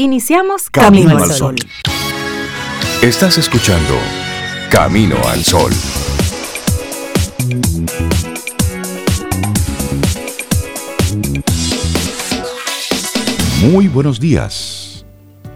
[0.00, 1.56] Iniciamos Camino, al Sol.
[3.02, 3.94] Estás escuchando
[4.70, 5.72] Camino al Sol.
[13.60, 15.04] Muy buenos días.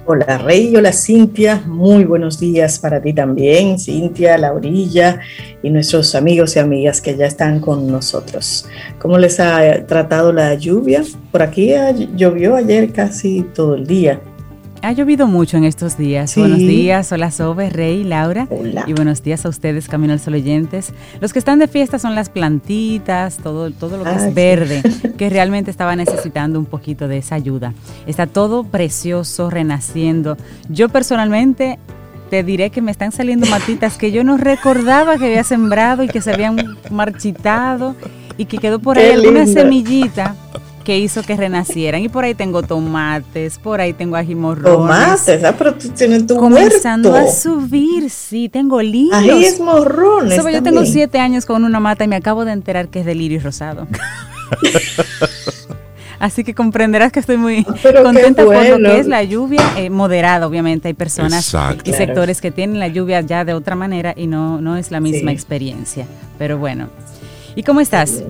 [0.05, 5.21] Hola Rey, hola Cintia, muy buenos días para ti también, Cintia, Laurilla
[5.63, 8.67] y nuestros amigos y amigas que ya están con nosotros.
[8.99, 11.05] ¿Cómo les ha tratado la lluvia?
[11.31, 11.73] Por aquí
[12.17, 14.21] llovió ayer casi todo el día.
[14.85, 16.37] Ha llovido mucho en estos días.
[16.37, 18.49] Buenos días, hola Sobe, Rey, Laura.
[18.51, 18.83] Hola.
[18.89, 20.93] Y buenos días a ustedes, Camino al Sol oyentes.
[21.21, 24.83] Los que están de fiesta son las plantitas, todo, todo lo que es verde,
[25.17, 27.75] que realmente estaba necesitando un poquito de esa ayuda.
[28.09, 30.37] Está todo precioso, renaciendo.
[30.69, 31.79] Yo personalmente
[32.29, 36.09] te diré que me están saliendo matitas que yo no recordaba que había sembrado y
[36.09, 36.57] que se habían
[36.91, 37.95] marchitado
[38.37, 40.35] y que quedó por ahí alguna semillita
[40.83, 42.03] que hizo que renacieran.
[42.03, 44.73] Y por ahí tengo tomates, por ahí tengo ajimorrones.
[44.73, 49.53] Tomates, ah, pero tú tienes tu Comenzando a subir, sí, tengo lirios.
[49.53, 53.07] Ajimorrones Yo tengo siete años con una mata y me acabo de enterar que es
[53.07, 53.87] de lirio rosado.
[56.23, 59.91] Así que comprenderás que estoy muy ah, contenta con lo que es la lluvia eh,
[59.91, 60.87] moderada, obviamente.
[60.87, 64.77] Hay personas y sectores que tienen la lluvia ya de otra manera y no, no
[64.77, 66.07] es la misma experiencia.
[66.39, 66.91] Pero bueno,
[67.55, 68.23] ¿Y cómo estás?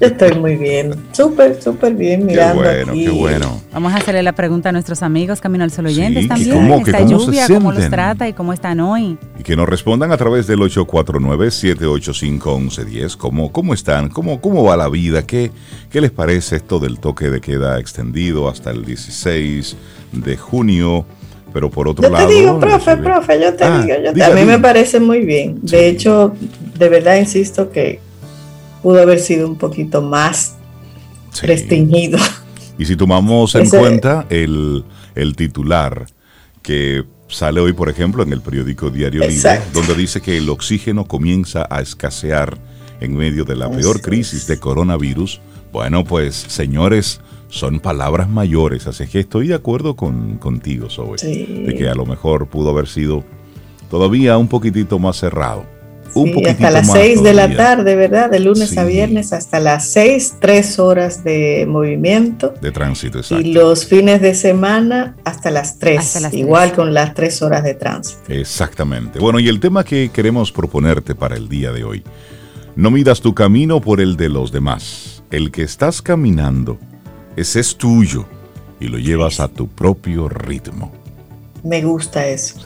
[0.00, 2.62] Yo estoy muy bien, súper, súper bien mirando.
[2.62, 3.60] Qué bueno, qué bueno.
[3.72, 6.56] Vamos a hacerle la pregunta a nuestros amigos Camino al Sol oyentes también.
[6.56, 9.16] ¿Cómo, esta lluvia, cómo los trata y cómo están hoy.
[9.38, 13.16] Y que nos respondan a través del 849-785-1110.
[13.16, 14.08] ¿Cómo, ¿Cómo están?
[14.08, 15.26] ¿Cómo, ¿Cómo va la vida?
[15.26, 15.50] ¿Qué,
[15.90, 19.76] ¿Qué les parece esto del toque de queda extendido hasta el 16
[20.12, 21.06] de junio?
[21.52, 22.24] Pero por otro lado.
[22.24, 25.20] Yo te digo, profe, profe, yo te ah, digo, yo a mí me parece muy
[25.20, 25.58] bien.
[25.62, 26.34] De hecho,
[26.78, 28.00] de verdad insisto que
[28.82, 30.56] pudo haber sido un poquito más
[31.42, 32.18] restringido.
[32.78, 34.84] Y si tomamos en cuenta el,
[35.36, 36.06] titular
[36.62, 41.06] que sale hoy, por ejemplo, en el periódico Diario Libre, donde dice que el oxígeno
[41.06, 42.58] comienza a escasear
[43.00, 45.40] en medio de la peor crisis de coronavirus.
[45.72, 47.20] Bueno, pues señores,
[47.52, 52.06] son palabras mayores, así que estoy de acuerdo con, contigo, Zoe, de que a lo
[52.06, 53.24] mejor pudo haber sido
[53.90, 55.66] todavía un poquitito más cerrado.
[56.14, 58.30] un poquitito hasta las 6 de la tarde, ¿verdad?
[58.30, 62.54] De lunes a viernes hasta las 6, 3 horas de movimiento.
[62.58, 63.46] De tránsito, exacto.
[63.46, 68.22] Y los fines de semana hasta las 3, igual con las 3 horas de tránsito.
[68.28, 69.18] Exactamente.
[69.18, 72.02] Bueno, y el tema que queremos proponerte para el día de hoy.
[72.76, 75.22] No midas tu camino por el de los demás.
[75.30, 76.78] El que estás caminando
[77.36, 78.24] ese es tuyo
[78.80, 80.92] y lo llevas a tu propio ritmo.
[81.62, 82.56] Me gusta eso.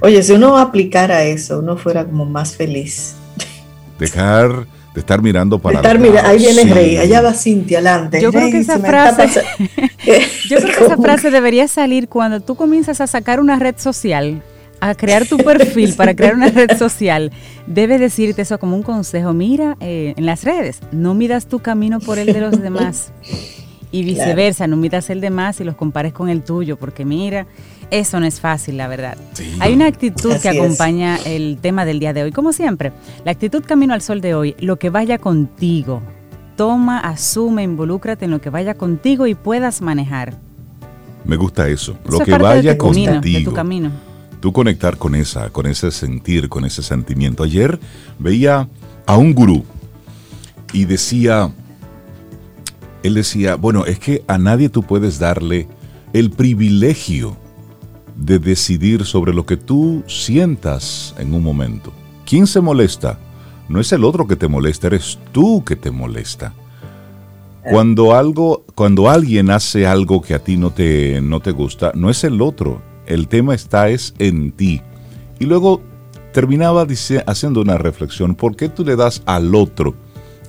[0.00, 3.14] Oye, si uno aplicara eso, uno fuera como más feliz.
[3.98, 8.20] Dejar de estar mirando para estar mira, ahí viene Rey, allá va Cintia adelante.
[8.20, 9.42] Yo creo que esa frase
[10.48, 14.42] Yo creo que esa frase debería salir cuando tú comienzas a sacar una red social,
[14.80, 17.32] a crear tu perfil para crear una red social.
[17.66, 21.98] Debe decirte eso como un consejo, mira eh, en las redes, no miras tu camino
[21.98, 23.10] por el de los demás
[23.94, 27.46] y viceversa, no miras el de más y los compares con el tuyo, porque mira,
[27.92, 29.16] eso no es fácil, la verdad.
[29.60, 32.90] Hay una actitud que acompaña el tema del día de hoy, como siempre.
[33.24, 36.02] La actitud Camino al Sol de hoy, lo que vaya contigo.
[36.56, 40.34] Toma, asume, involúcrate en lo que vaya contigo y puedas manejar.
[41.24, 43.20] Me gusta eso, lo que vaya contigo.
[43.20, 43.92] de tu camino.
[44.40, 47.44] Tú conectar con esa, con ese sentir, con ese sentimiento.
[47.44, 47.78] Ayer
[48.18, 48.68] veía
[49.06, 49.64] a un gurú
[50.72, 51.52] y decía,
[53.04, 55.68] él decía, bueno, es que a nadie tú puedes darle
[56.14, 57.36] el privilegio
[58.16, 61.92] de decidir sobre lo que tú sientas en un momento.
[62.24, 63.18] ¿Quién se molesta?
[63.68, 66.54] No es el otro que te molesta, eres tú que te molesta.
[67.70, 72.08] Cuando algo, cuando alguien hace algo que a ti no te, no te gusta, no
[72.08, 72.80] es el otro.
[73.04, 74.80] El tema está es en ti.
[75.38, 75.82] Y luego
[76.32, 78.34] terminaba dice, haciendo una reflexión.
[78.34, 79.94] ¿Por qué tú le das al otro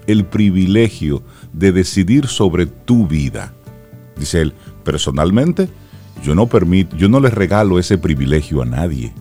[0.07, 1.23] el privilegio
[1.57, 3.53] de decidir sobre tu vida.
[4.17, 5.69] Dice él, personalmente,
[6.23, 9.13] yo no permito, yo no le regalo ese privilegio a nadie,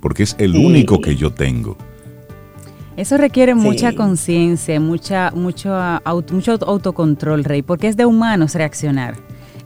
[0.00, 1.76] porque es el único que yo tengo.
[2.96, 5.78] Eso requiere mucha conciencia, mucha, mucho,
[6.32, 9.14] mucho autocontrol, Rey, porque es de humanos reaccionar.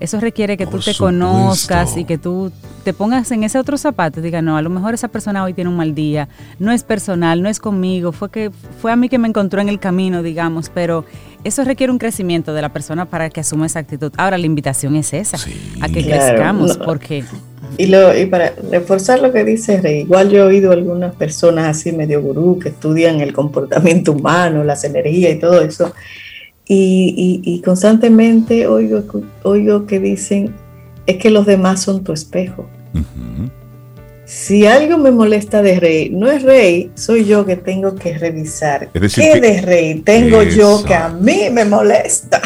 [0.01, 2.51] Eso requiere que tú te conozcas y que tú
[2.83, 5.55] te pongas en ese otro zapato y digas, no, a lo mejor esa persona hoy
[5.55, 6.29] tiene un mal día,
[6.59, 8.51] no es personal, no es conmigo, fue, que,
[8.81, 11.05] fue a mí que me encontró en el camino, digamos, pero
[11.45, 14.13] eso requiere un crecimiento de la persona para que asuma esa actitud.
[14.17, 15.39] Ahora la invitación es esa,
[15.81, 17.25] a que crezcamos, porque...
[17.79, 21.69] Y, lo, y para reforzar lo que dice Rey, igual yo he oído algunas personas
[21.69, 25.93] así medio gurú que estudian el comportamiento humano, las energías y todo eso,
[26.75, 29.03] y, constantemente oigo,
[29.43, 30.55] oigo que dicen,
[31.07, 32.67] es que los demás son tu espejo.
[34.35, 38.89] Si algo me molesta de Rey, no es Rey, soy yo que tengo que revisar.
[38.91, 42.41] ¿Qué de Rey tengo yo que a mí me molesta?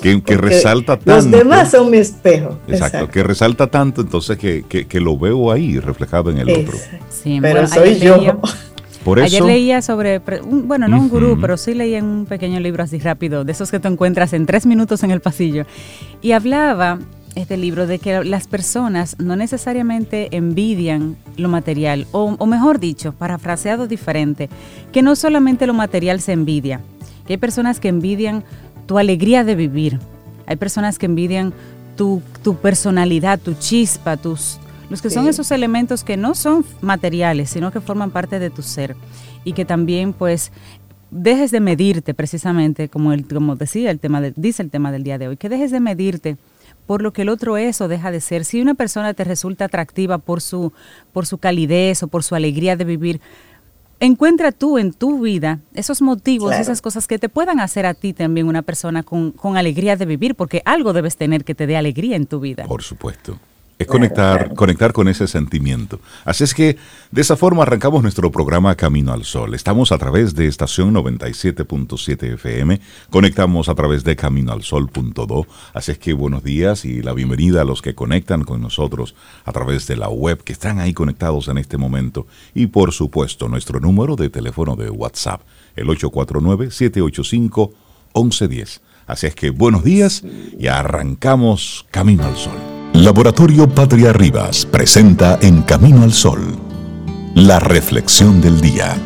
[0.00, 1.12] Que, resalta tanto.
[1.12, 2.58] Los demás son mi espejo.
[2.66, 6.78] Exacto, que resalta tanto entonces que, que, lo veo ahí reflejado en el otro.
[7.10, 8.16] Sí, pero soy yo.
[9.04, 12.58] Por eso, Ayer leía sobre, bueno, no un gurú, pero sí leía en un pequeño
[12.60, 15.66] libro así rápido, de esos que tú encuentras en tres minutos en el pasillo.
[16.22, 16.98] Y hablaba
[17.36, 23.86] este libro de que las personas no necesariamente envidian lo material, o, mejor dicho, parafraseado
[23.86, 24.48] diferente,
[24.90, 26.80] que no solamente lo material se envidia,
[27.26, 28.42] que hay personas que envidian
[28.86, 30.00] tu alegría de vivir,
[30.46, 31.52] hay personas que envidian
[31.94, 32.22] tu,
[32.62, 37.80] personalidad, tu chispa, tus, los que son esos elementos que no son materiales, sino que
[37.80, 38.96] forman parte de tu ser
[39.44, 40.52] y que también pues
[41.10, 45.18] dejes de medirte precisamente como el como decía el tema dice el tema del día
[45.18, 46.36] de hoy, que dejes de medirte
[46.86, 48.44] por lo que el otro es o deja de ser.
[48.44, 50.72] Si una persona te resulta atractiva por su,
[51.12, 53.20] por su calidez o por su alegría de vivir,
[54.00, 58.12] encuentra tú en tu vida esos motivos, esas cosas que te puedan hacer a ti
[58.12, 61.76] también una persona con, con alegría de vivir, porque algo debes tener que te dé
[61.76, 62.64] alegría en tu vida.
[62.64, 63.38] Por supuesto.
[63.78, 66.00] Es conectar, conectar con ese sentimiento.
[66.24, 66.78] Así es que
[67.10, 69.54] de esa forma arrancamos nuestro programa Camino al Sol.
[69.54, 72.80] Estamos a través de estación 97.7 FM,
[73.10, 75.46] conectamos a través de caminoalsol.do.
[75.74, 79.14] Así es que buenos días y la bienvenida a los que conectan con nosotros
[79.44, 82.26] a través de la web, que están ahí conectados en este momento.
[82.54, 85.42] Y por supuesto, nuestro número de teléfono de WhatsApp,
[85.74, 88.80] el 849-785-1110.
[89.06, 90.22] Así es que buenos días
[90.58, 92.75] y arrancamos Camino al Sol.
[92.96, 96.56] Laboratorio Patria Rivas presenta En Camino al Sol,
[97.34, 98.96] la reflexión del día.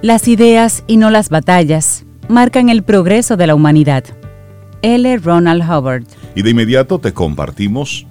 [0.00, 4.04] Las ideas y no las batallas marcan el progreso de la humanidad.
[4.80, 5.18] L.
[5.18, 6.06] Ronald Hubbard.
[6.34, 8.06] Y de inmediato te compartimos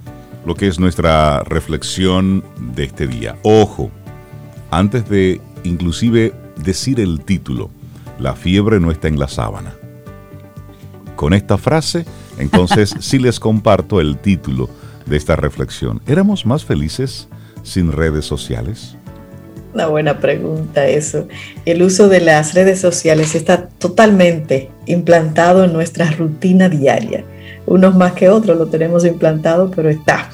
[0.46, 2.44] lo que es nuestra reflexión
[2.76, 3.38] de este día.
[3.42, 3.90] Ojo,
[4.70, 6.32] antes de inclusive
[6.62, 7.70] decir el título,
[8.18, 9.74] la fiebre no está en la sábana.
[11.16, 12.04] Con esta frase,
[12.38, 14.68] entonces sí les comparto el título
[15.06, 16.00] de esta reflexión.
[16.06, 17.28] ¿Éramos más felices
[17.62, 18.96] sin redes sociales?
[19.74, 21.26] Una buena pregunta eso.
[21.64, 27.24] El uso de las redes sociales está totalmente implantado en nuestra rutina diaria.
[27.66, 30.30] Unos más que otros lo tenemos implantado, pero está.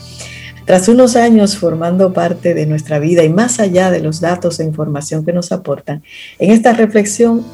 [0.71, 4.65] Tras unos años formando parte de nuestra vida y más allá de los datos e
[4.65, 6.05] información que nos aportan,
[6.39, 7.45] en esta reflexión,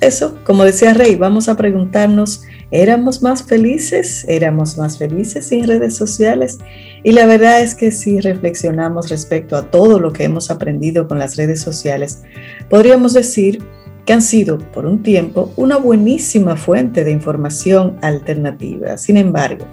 [0.00, 2.42] eso, como decía Rey, vamos a preguntarnos,
[2.72, 4.24] ¿éramos más felices?
[4.26, 6.58] ¿Éramos más felices sin redes sociales?
[7.04, 11.20] Y la verdad es que si reflexionamos respecto a todo lo que hemos aprendido con
[11.20, 12.22] las redes sociales,
[12.68, 13.62] podríamos decir
[14.04, 18.98] que han sido por un tiempo una buenísima fuente de información alternativa.
[18.98, 19.66] Sin embargo,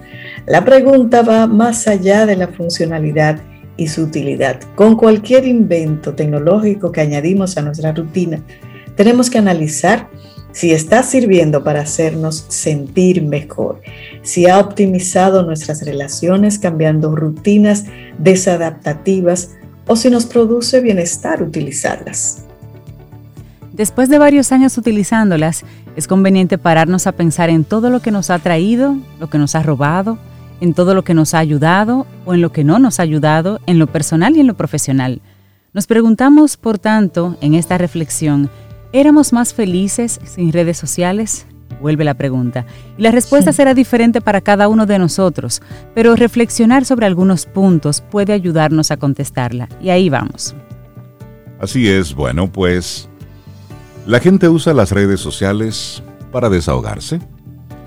[0.48, 3.40] la pregunta va más allá de la funcionalidad
[3.78, 4.60] y su utilidad.
[4.76, 8.42] Con cualquier invento tecnológico que añadimos a nuestra rutina,
[8.96, 10.10] tenemos que analizar
[10.52, 13.82] si está sirviendo para hacernos sentir mejor,
[14.22, 17.86] si ha optimizado nuestras relaciones cambiando rutinas
[18.18, 19.52] desadaptativas
[19.88, 22.46] o si nos produce bienestar utilizarlas.
[23.72, 25.64] Después de varios años utilizándolas,
[25.96, 29.56] es conveniente pararnos a pensar en todo lo que nos ha traído, lo que nos
[29.56, 30.18] ha robado,
[30.62, 33.60] en todo lo que nos ha ayudado o en lo que no nos ha ayudado
[33.66, 35.22] en lo personal y en lo profesional.
[35.74, 38.50] Nos preguntamos, por tanto, en esta reflexión,
[38.94, 41.46] ¿éramos más felices sin redes sociales?
[41.82, 42.66] Vuelve la pregunta.
[42.98, 45.62] Y la respuesta será diferente para cada uno de nosotros,
[45.96, 49.68] pero reflexionar sobre algunos puntos puede ayudarnos a contestarla.
[49.82, 50.56] Y ahí vamos.
[51.60, 53.10] Así es, bueno, pues
[54.06, 57.20] la gente usa las redes sociales para desahogarse.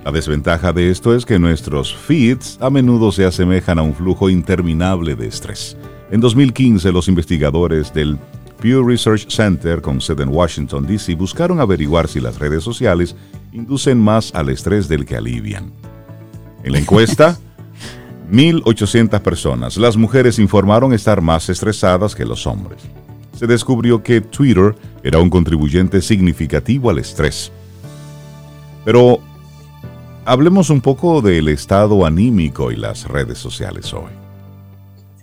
[0.05, 4.29] La desventaja de esto es que nuestros feeds a menudo se asemejan a un flujo
[4.29, 5.77] interminable de estrés.
[6.11, 8.19] En 2015, los investigadores del
[8.61, 13.17] Pew Research Center con sede en Washington, D.C., buscaron averiguar si las redes sociales
[13.53, 15.73] inducen más al estrés del que alivian.
[16.63, 17.39] En la encuesta,
[18.31, 22.83] 1.800 personas, las mujeres informaron estar más estresadas que los hombres
[23.37, 27.51] se descubrió que Twitter era un contribuyente significativo al estrés.
[28.85, 29.21] Pero
[30.25, 34.11] hablemos un poco del estado anímico y las redes sociales hoy.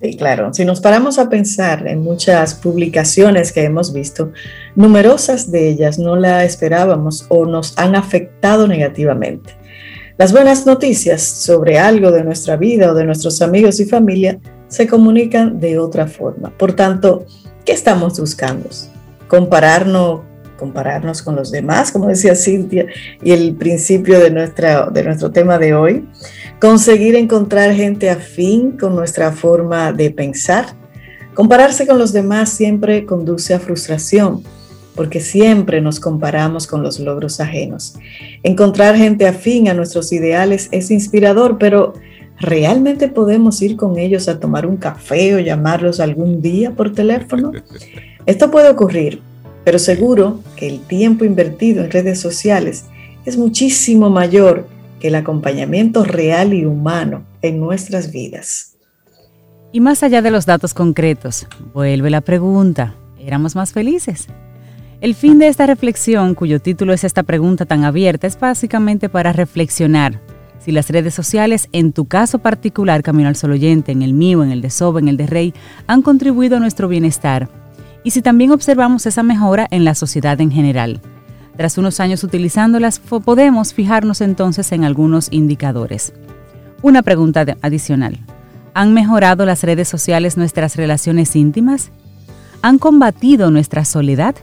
[0.01, 0.53] Sí, claro.
[0.53, 4.31] Si nos paramos a pensar en muchas publicaciones que hemos visto,
[4.75, 9.55] numerosas de ellas no la esperábamos o nos han afectado negativamente.
[10.17, 14.87] Las buenas noticias sobre algo de nuestra vida o de nuestros amigos y familia se
[14.87, 16.51] comunican de otra forma.
[16.57, 17.25] Por tanto,
[17.65, 18.69] ¿Qué estamos buscando?
[19.27, 20.21] ¿Compararnos
[20.61, 22.85] compararnos con los demás, como decía Cintia,
[23.23, 26.07] y el principio de, nuestra, de nuestro tema de hoy,
[26.59, 30.67] conseguir encontrar gente afín con nuestra forma de pensar.
[31.33, 34.43] Compararse con los demás siempre conduce a frustración,
[34.95, 37.95] porque siempre nos comparamos con los logros ajenos.
[38.43, 41.93] Encontrar gente afín a nuestros ideales es inspirador, pero
[42.39, 47.51] ¿realmente podemos ir con ellos a tomar un café o llamarlos algún día por teléfono?
[48.27, 49.23] Esto puede ocurrir,
[49.63, 52.85] pero seguro que el tiempo invertido en redes sociales
[53.25, 54.67] es muchísimo mayor
[54.99, 58.77] que el acompañamiento real y humano en nuestras vidas.
[59.71, 64.27] Y más allá de los datos concretos, vuelve la pregunta, ¿éramos más felices?
[64.99, 69.33] El fin de esta reflexión, cuyo título es esta pregunta tan abierta, es básicamente para
[69.33, 70.19] reflexionar
[70.63, 74.43] si las redes sociales, en tu caso particular, Camino al Sol Oyente, en el mío,
[74.43, 75.53] en el de Soba, en el de Rey,
[75.87, 77.49] han contribuido a nuestro bienestar
[78.03, 81.01] y si también observamos esa mejora en la sociedad en general.
[81.57, 86.13] Tras unos años utilizándolas, podemos fijarnos entonces en algunos indicadores.
[86.81, 88.19] Una pregunta adicional.
[88.73, 91.91] ¿Han mejorado las redes sociales nuestras relaciones íntimas?
[92.61, 94.35] ¿Han combatido nuestra soledad?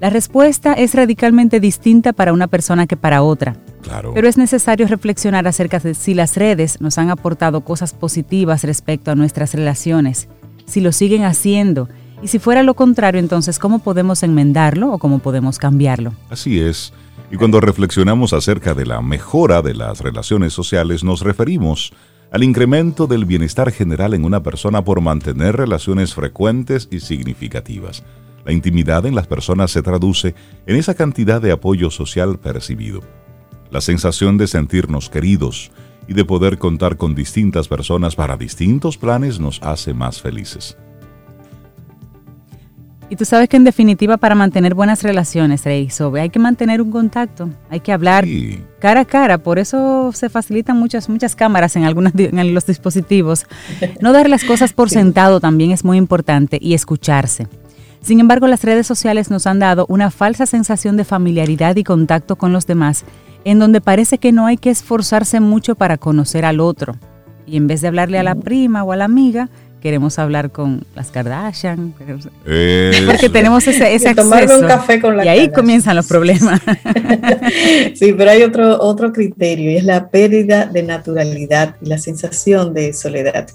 [0.00, 3.56] La respuesta es radicalmente distinta para una persona que para otra.
[3.82, 4.12] Claro.
[4.14, 9.10] Pero es necesario reflexionar acerca de si las redes nos han aportado cosas positivas respecto
[9.10, 10.28] a nuestras relaciones,
[10.64, 11.88] si lo siguen haciendo
[12.22, 16.12] y si fuera lo contrario, entonces, ¿cómo podemos enmendarlo o cómo podemos cambiarlo?
[16.28, 16.92] Así es.
[17.30, 21.92] Y cuando reflexionamos acerca de la mejora de las relaciones sociales, nos referimos
[22.30, 28.02] al incremento del bienestar general en una persona por mantener relaciones frecuentes y significativas.
[28.44, 30.34] La intimidad en las personas se traduce
[30.66, 33.00] en esa cantidad de apoyo social percibido.
[33.70, 35.70] La sensación de sentirnos queridos
[36.08, 40.76] y de poder contar con distintas personas para distintos planes nos hace más felices.
[43.10, 46.80] Y tú sabes que en definitiva para mantener buenas relaciones, Rey, Sobe, hay que mantener
[46.80, 48.24] un contacto, hay que hablar
[48.78, 53.46] cara a cara, por eso se facilitan muchas muchas cámaras en algunos en los dispositivos.
[54.00, 57.48] No dar las cosas por sentado también es muy importante y escucharse.
[58.00, 62.36] Sin embargo, las redes sociales nos han dado una falsa sensación de familiaridad y contacto
[62.36, 63.04] con los demás,
[63.44, 66.96] en donde parece que no hay que esforzarse mucho para conocer al otro.
[67.44, 69.50] Y en vez de hablarle a la prima o a la amiga,
[69.80, 71.92] queremos hablar con las Kardashian,
[73.06, 74.60] porque tenemos ese, ese acceso.
[74.60, 76.60] un café con la Y ahí comienzan los problemas.
[77.94, 82.74] sí, pero hay otro, otro criterio y es la pérdida de naturalidad y la sensación
[82.74, 83.48] de soledad.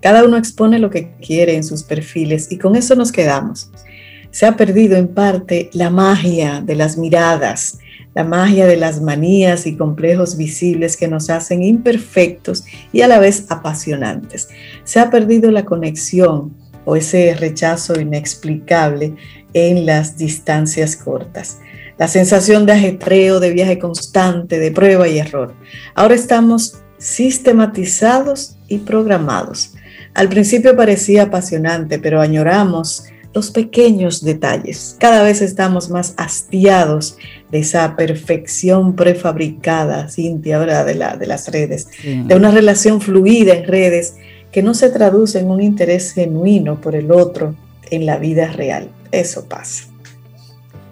[0.00, 3.70] Cada uno expone lo que quiere en sus perfiles y con eso nos quedamos.
[4.30, 7.78] Se ha perdido en parte la magia de las miradas,
[8.14, 13.18] la magia de las manías y complejos visibles que nos hacen imperfectos y a la
[13.18, 14.48] vez apasionantes.
[14.84, 19.14] Se ha perdido la conexión o ese rechazo inexplicable
[19.52, 21.58] en las distancias cortas.
[21.98, 25.54] La sensación de ajetreo, de viaje constante, de prueba y error.
[25.94, 29.74] Ahora estamos sistematizados y programados.
[30.14, 34.96] Al principio parecía apasionante, pero añoramos los pequeños detalles.
[34.98, 37.18] Cada vez estamos más hastiados
[37.50, 40.86] de esa perfección prefabricada, Cintia, ¿verdad?
[40.86, 44.16] De, la, de las redes, de una relación fluida en redes
[44.52, 47.54] que no se traduce en un interés genuino por el otro
[47.90, 48.88] en la vida real.
[49.12, 49.84] Eso pasa.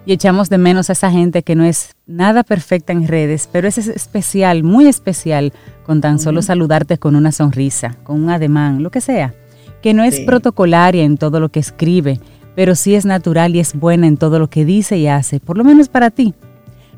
[0.05, 3.67] Y echamos de menos a esa gente que no es nada perfecta en redes, pero
[3.67, 5.51] es especial, muy especial,
[5.85, 9.33] con tan solo saludarte con una sonrisa, con un ademán, lo que sea
[9.81, 12.19] que no es protocolaria en todo lo que escribe,
[12.55, 15.57] pero sí es natural y es buena en todo lo que dice y hace, por
[15.57, 16.33] lo menos para ti.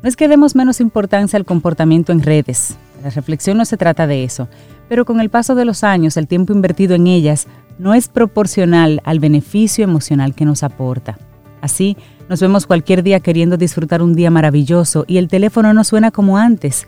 [0.02, 4.06] No es que demos menos importancia al comportamiento en redes, la reflexión no se trata
[4.06, 4.48] de eso,
[4.88, 7.46] pero con el paso de los años el tiempo invertido en ellas
[7.78, 11.18] no es proporcional al beneficio emocional que nos aporta.
[11.62, 11.96] Así,
[12.28, 16.36] nos vemos cualquier día queriendo disfrutar un día maravilloso y el teléfono no suena como
[16.36, 16.86] antes.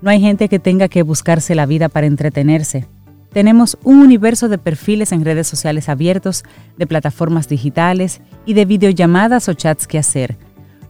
[0.00, 2.86] No hay gente que tenga que buscarse la vida para entretenerse.
[3.32, 6.44] Tenemos un universo de perfiles en redes sociales abiertos,
[6.76, 10.36] de plataformas digitales y de videollamadas o chats que hacer.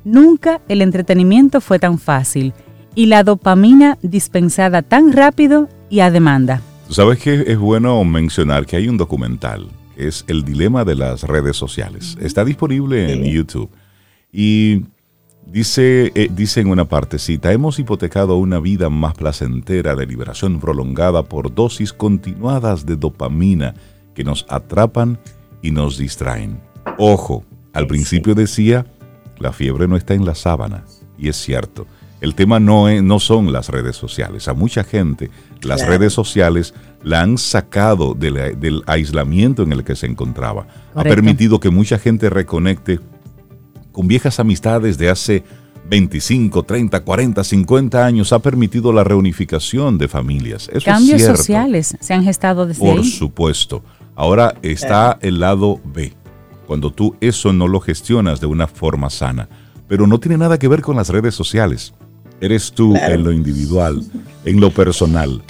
[0.04, 2.52] Nunca el entretenimiento fue tan fácil
[2.94, 6.60] y la dopamina dispensada tan rápido y a demanda.
[6.88, 11.22] ¿Sabes que es bueno mencionar que hay un documental que es El dilema de las
[11.22, 12.16] redes sociales?
[12.20, 13.70] Está disponible en YouTube.
[14.32, 14.82] Y
[15.46, 21.24] Dice, eh, dice en una partecita, hemos hipotecado una vida más placentera de liberación prolongada
[21.24, 23.74] por dosis continuadas de dopamina
[24.14, 25.18] que nos atrapan
[25.60, 26.60] y nos distraen.
[26.96, 28.86] Ojo, al principio decía,
[29.42, 30.84] la fiebre no está en la sábana,
[31.18, 31.86] y es cierto.
[32.20, 34.46] El tema no, no son las redes sociales.
[34.46, 35.28] A mucha gente
[35.62, 36.72] las redes sociales
[37.02, 40.68] la han sacado del aislamiento en el que se encontraba.
[40.94, 43.00] Ha permitido que mucha gente reconecte
[43.90, 45.42] con viejas amistades de hace
[45.88, 50.70] 25, 30, 40, 50 años ha permitido la reunificación de familias.
[50.72, 53.04] Eso Cambios es sociales se han gestado desde Por ahí.
[53.04, 53.82] supuesto.
[54.14, 56.12] Ahora está el lado B,
[56.66, 59.48] cuando tú eso no lo gestionas de una forma sana.
[59.88, 61.94] Pero no tiene nada que ver con las redes sociales.
[62.40, 63.14] Eres tú Claro.
[63.14, 64.02] en lo individual,
[64.44, 65.42] en lo personal.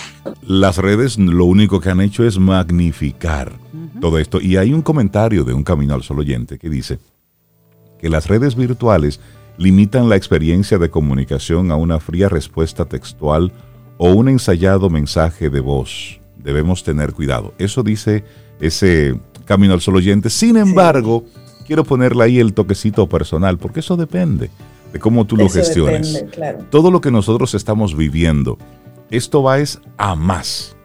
[0.47, 3.53] Las redes lo único que han hecho es magnificar
[4.01, 4.41] todo esto.
[4.41, 6.99] Y hay un comentario de un Camino al Sol oyente que dice
[7.99, 9.21] que las redes virtuales
[9.59, 13.53] limitan la experiencia de comunicación a una fría respuesta textual
[13.99, 16.21] o un ensayado mensaje de voz.
[16.37, 17.55] Debemos tener cuidado.
[17.59, 18.25] Eso dice
[18.61, 20.31] ese Camino al Sol oyente.
[20.31, 21.25] Sin embargo,
[21.67, 24.51] quiero ponerle ahí el toquecito personal, porque eso depende
[24.93, 26.13] de cómo tú lo Eso gestiones.
[26.13, 26.59] depende, claro.
[26.71, 28.59] Todo lo que nosotros estamos viviendo,
[29.11, 30.77] esto va es a más.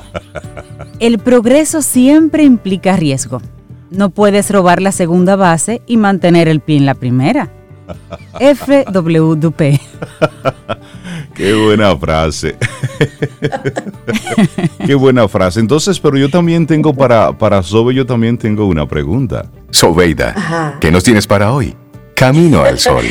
[1.00, 3.42] el progreso siempre implica riesgo.
[3.92, 7.52] No puedes robar la segunda base y mantener el pie en la primera.
[8.40, 9.80] FW Dupé.
[11.34, 12.56] Qué buena frase.
[14.86, 15.60] Qué buena frase.
[15.60, 19.46] Entonces, pero yo también tengo para, para Sobe, yo también tengo una pregunta.
[19.72, 20.78] Sobeida.
[20.80, 21.76] ¿qué nos tienes para hoy?
[22.20, 23.06] Camino al Sol.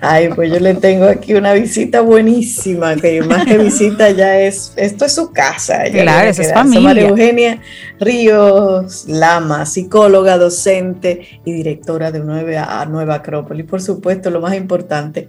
[0.00, 4.72] Ay, pues yo le tengo aquí una visita buenísima, que más que visita ya es,
[4.76, 5.82] esto es su casa.
[5.92, 6.80] Claro, es familia.
[6.80, 7.60] María Eugenia
[8.00, 13.66] Ríos Lama, psicóloga, docente y directora de Nueva, Nueva Acrópolis.
[13.66, 15.28] Por supuesto, lo más importante,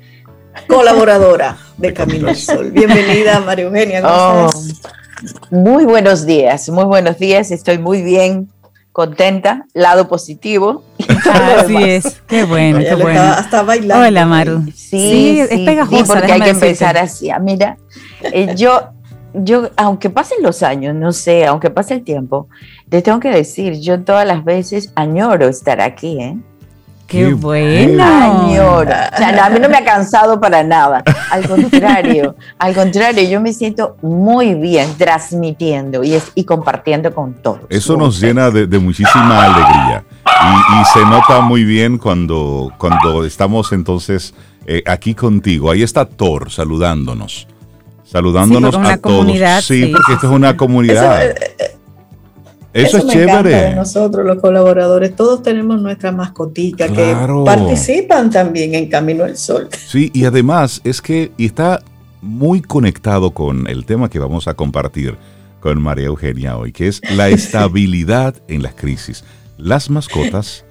[0.68, 2.72] colaboradora de De Camino Camino al al Sol.
[2.72, 4.02] Bienvenida, María Eugenia.
[4.02, 4.82] ¿cómo Oh, estás?
[5.52, 7.52] muy buenos días, muy buenos días.
[7.52, 8.50] Estoy muy bien,
[8.94, 10.84] contenta, lado positivo.
[11.32, 12.22] Así es.
[12.28, 13.10] Qué bueno, qué bueno.
[13.20, 14.06] estaba hasta bailando.
[14.08, 14.64] Hola, Maru.
[14.74, 16.66] Sí, Sí, es sí, pegajosa, sí, porque hay que decirte.
[16.68, 17.30] empezar así.
[17.30, 17.78] Ah, Mira,
[18.22, 18.90] eh, yo,
[19.34, 22.48] yo, aunque pasen los años, no sé, aunque pase el tiempo,
[22.90, 26.38] te tengo que decir, yo todas las veces añoro estar aquí, ¿eh?
[27.06, 28.04] Qué Qué bueno.
[28.04, 28.90] Añoro.
[29.14, 31.04] O sea, no, a mí no me ha cansado para nada.
[31.30, 37.34] Al contrario, al contrario, yo me siento muy bien transmitiendo y, es- y compartiendo con
[37.34, 37.60] todos.
[37.70, 40.04] Eso nos llena de, de muchísima alegría.
[40.41, 44.34] Y, y se nota muy bien cuando, cuando estamos entonces
[44.65, 45.72] eh, aquí contigo.
[45.72, 47.48] Ahí está Thor saludándonos.
[48.04, 49.17] Saludándonos Sí, a todos.
[49.17, 51.24] comunidad, sí, sí, porque sí, esto es una comunidad.
[51.26, 51.78] Eso, eh,
[52.74, 53.76] Eso, es me encanta de chévere.
[53.76, 55.15] nosotros, los colaboradores.
[55.15, 57.43] Todos tenemos nuestra mascotica Claro.
[57.43, 59.67] que participan también en Camino al Sol.
[59.88, 61.82] Sí, y además es que y está
[62.22, 65.17] muy conectado con el tema que vamos a compartir
[65.60, 69.24] con María Eugenia hoy, que es la estabilidad en las crisis.
[69.58, 70.66] Las mascotas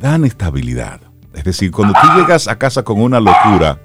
[0.00, 1.00] dan estabilidad.
[1.34, 3.78] Es decir, cuando tú llegas a casa con una locura,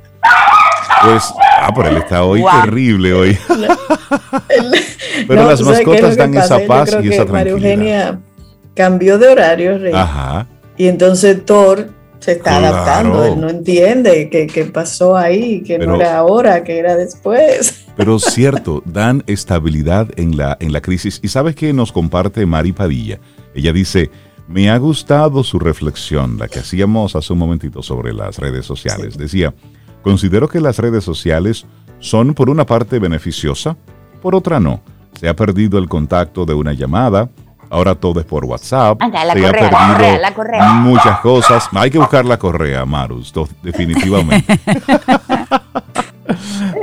[1.04, 3.38] pues, ah, pero él está hoy terrible hoy.
[5.28, 6.98] Pero No, las ¿tú sabes qué mascotas dan esa pasa?
[6.98, 7.72] Paz y esa María tranquilidad.
[7.72, 8.20] Eugenia
[8.76, 10.48] cambió de horario, Rey, Ajá.
[10.78, 12.68] y entonces Thor se está Claro.
[12.76, 13.26] adaptando.
[13.26, 17.86] Él no entiende qué, qué pasó ahí, que Pero- no era ahora, que era después.
[17.96, 21.20] Pero cierto, dan estabilidad en la, en la crisis.
[21.24, 23.20] Y sabes que nos comparte Mari Padilla.
[23.54, 24.10] Ella dice,
[24.48, 29.18] me ha gustado su reflexión, la que hacíamos hace un momentito sobre las redes sociales.
[29.18, 29.54] Decía,
[30.04, 31.66] considero que las redes sociales
[32.00, 33.76] son por una parte beneficiosa,
[34.22, 34.82] por otra no.
[35.20, 37.30] Se ha perdido el contacto de una llamada,
[37.70, 39.02] Ahora todo es por WhatsApp.
[39.02, 40.74] Anda, la Se ha correa, la perdido correa, la correa.
[40.74, 41.68] Muchas cosas.
[41.74, 44.60] Hay que buscar la correa, Marus, definitivamente.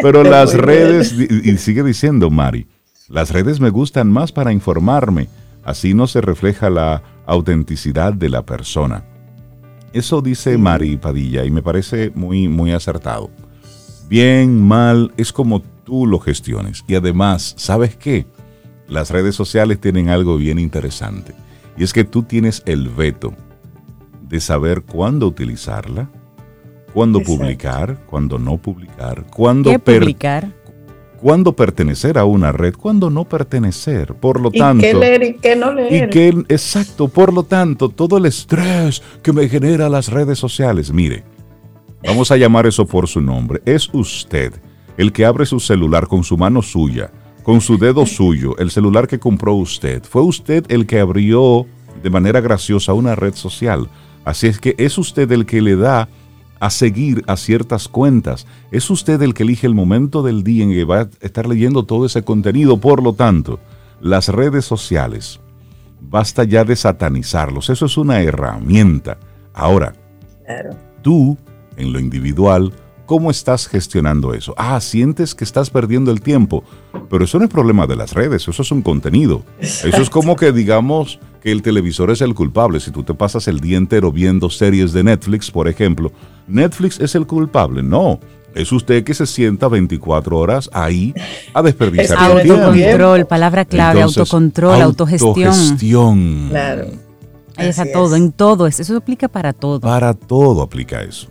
[0.03, 2.67] Pero las redes, y sigue diciendo Mari,
[3.09, 5.29] las redes me gustan más para informarme.
[5.65, 9.05] Así no se refleja la autenticidad de la persona.
[9.93, 13.31] Eso dice Mari Padilla y me parece muy, muy acertado.
[14.09, 16.85] Bien, mal, es como tú lo gestiones.
[16.87, 18.27] Y además, ¿sabes qué?
[18.89, 21.35] Las redes sociales tienen algo bien interesante.
[21.77, 23.35] Y es que tú tienes el veto
[24.29, 26.11] de saber cuándo utilizarla,
[26.93, 27.39] cuándo Exacto.
[27.39, 30.53] publicar, cuándo no publicar, cuándo, ¿Qué publicar?
[31.23, 34.13] Cuándo pertenecer a una red, cuándo no pertenecer.
[34.15, 36.11] Por lo ¿Y tanto, qué leer y qué no leer?
[36.15, 41.23] y exacto, por lo tanto, todo el estrés que me genera las redes sociales, mire,
[42.05, 44.53] vamos a llamar eso por su nombre, es usted
[44.99, 47.13] el que abre su celular con su mano suya,
[47.45, 50.03] con su dedo suyo, el celular que compró usted.
[50.03, 51.67] Fue usted el que abrió
[52.03, 53.89] de manera graciosa una red social.
[54.25, 56.09] Así es que es usted el que le da
[56.63, 58.47] a seguir a ciertas cuentas.
[58.71, 61.83] Es usted el que elige el momento del día en que va a estar leyendo
[61.83, 62.77] todo ese contenido.
[62.79, 63.59] Por lo tanto,
[64.01, 65.41] las redes sociales,
[66.01, 67.69] basta ya de satanizarlos.
[67.69, 69.19] Eso es una herramienta.
[69.53, 69.93] Ahora,
[70.47, 70.71] Claro.
[71.03, 71.37] tú,
[71.77, 72.73] en lo individual,
[73.07, 74.55] ¿cómo estás gestionando eso?
[74.57, 76.63] Ah, sientes que estás perdiendo el tiempo,
[77.11, 79.43] pero eso no es problema de las redes, eso es un contenido.
[79.59, 82.81] Eso es como que digamos que el televisor es el culpable.
[82.81, 86.13] Si tú te pasas el día entero viendo series de Netflix, por ejemplo,
[86.47, 87.83] Netflix es el culpable.
[87.83, 88.21] No,
[88.55, 91.15] es usted que se sienta 24 horas ahí
[91.53, 92.63] a desperdiciar el tiempo.
[92.65, 95.49] Autocontrol, palabra clave, Entonces, autocontrol, autogestión.
[95.49, 96.47] Autogestión.
[96.51, 96.87] Claro.
[97.57, 98.23] Ahí está Así todo, es.
[98.23, 98.67] en todo.
[98.67, 99.81] Eso Eso aplica para todo.
[99.81, 101.29] Para todo aplica eso.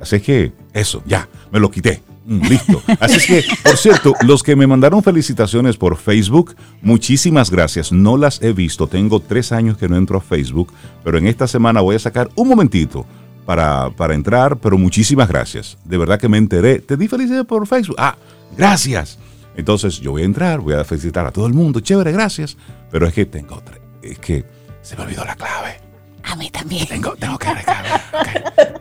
[0.00, 2.02] Así es que, eso, ya, me lo quité.
[2.26, 2.82] Mm, Listo.
[3.00, 7.92] Así es que, por cierto, los que me mandaron felicitaciones por Facebook, muchísimas gracias.
[7.92, 8.86] No las he visto.
[8.86, 12.30] Tengo tres años que no entro a Facebook, pero en esta semana voy a sacar
[12.34, 13.04] un momentito
[13.44, 15.76] para, para entrar, pero muchísimas gracias.
[15.84, 16.78] De verdad que me enteré.
[16.78, 17.96] Te di felicidades por Facebook.
[17.98, 18.16] Ah,
[18.56, 19.18] gracias.
[19.56, 21.80] Entonces yo voy a entrar, voy a felicitar a todo el mundo.
[21.80, 22.56] Chévere, gracias.
[22.90, 23.78] Pero es que tengo otra.
[24.02, 24.44] Es que
[24.82, 25.83] se me olvidó la clave.
[26.24, 26.86] A mí también.
[26.86, 28.00] Tengo, tengo que recargar.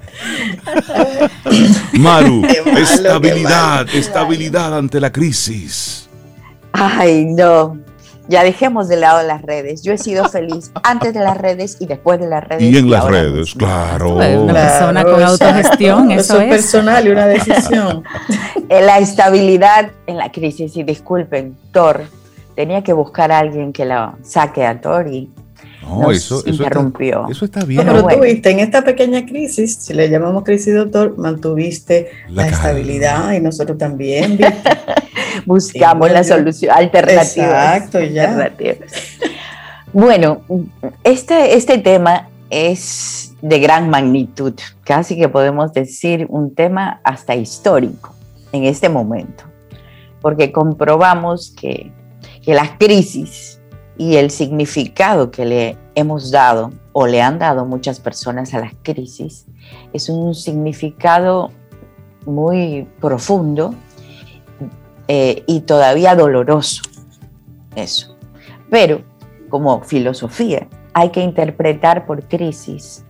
[1.93, 6.09] Maru, malo, estabilidad, estabilidad ante la crisis.
[6.71, 7.77] Ay, no.
[8.29, 9.83] Ya dejemos de lado las redes.
[9.83, 12.63] Yo he sido feliz antes de las redes y después de las redes.
[12.63, 13.59] Y en las redes, mismo.
[13.59, 14.15] claro.
[14.15, 18.03] Una persona con autogestión, Eso eso es personal y una decisión.
[18.69, 20.77] La estabilidad en la crisis.
[20.77, 22.05] Y disculpen, Thor,
[22.55, 25.29] tenía que buscar a alguien que la saque a Thor y
[25.83, 27.21] No, nos eso, eso, interrumpió.
[27.21, 27.81] está, eso está bien.
[27.81, 28.19] Pero pero bueno.
[28.19, 33.77] tuviste en esta pequeña crisis, si le llamamos crisis, doctor, mantuviste La estabilidad y nosotros
[33.77, 34.39] también.
[35.45, 37.37] buscamos Sí, la solución alternativas.
[37.37, 38.31] Exacto, ya.
[38.31, 38.91] alternativas.
[39.91, 40.41] Bueno,
[41.03, 48.15] este, este tema es de gran magnitud, casi que podemos decir un tema hasta histórico
[48.51, 49.43] en este momento,
[50.21, 51.91] porque comprobamos que,
[52.43, 53.59] que las crisis
[53.97, 58.73] y el significado que le hemos dado o le han dado muchas personas a las
[58.81, 59.45] crisis
[59.93, 61.51] es un significado
[62.25, 63.75] muy profundo
[65.07, 66.83] eh, y todavía doloroso.
[67.75, 68.15] Eso.
[68.69, 69.01] Pero
[69.49, 73.03] como filosofía hay que interpretar por crisis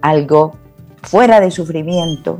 [0.00, 0.52] algo
[1.02, 2.38] fuera de sufrimiento,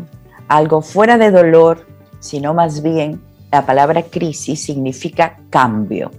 [0.48, 1.86] algo fuera de dolor,
[2.20, 3.20] sino más bien
[3.50, 6.10] la palabra crisis significa cambio.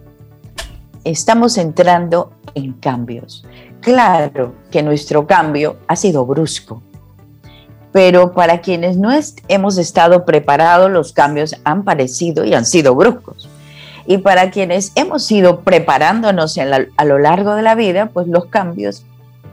[1.06, 3.46] Estamos entrando en cambios.
[3.80, 6.82] Claro que nuestro cambio ha sido brusco,
[7.92, 9.12] pero para quienes no
[9.48, 13.48] hemos estado preparados, los cambios han parecido y han sido bruscos.
[14.08, 19.06] Y para quienes hemos ido preparándonos a lo largo de la vida, pues los cambios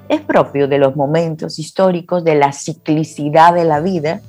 [0.08, 4.22] es propio de los momentos históricos, de la ciclicidad de la vida.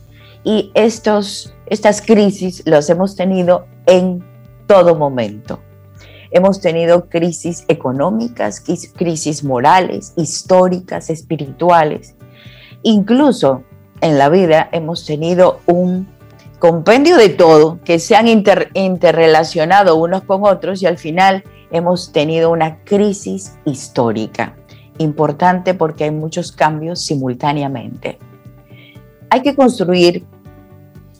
[0.43, 4.21] Y estos, estas crisis las hemos tenido en
[4.67, 5.59] todo momento.
[6.35, 8.61] Hemos tenido crisis económicas,
[8.95, 12.15] crisis morales, históricas, espirituales.
[12.81, 13.63] Incluso
[14.01, 16.07] en la vida hemos tenido un
[16.57, 22.11] compendio de todo que se han inter- interrelacionado unos con otros y al final hemos
[22.11, 24.55] tenido una crisis histórica.
[24.97, 28.17] Importante porque hay muchos cambios simultáneamente.
[29.29, 30.25] Hay que construir,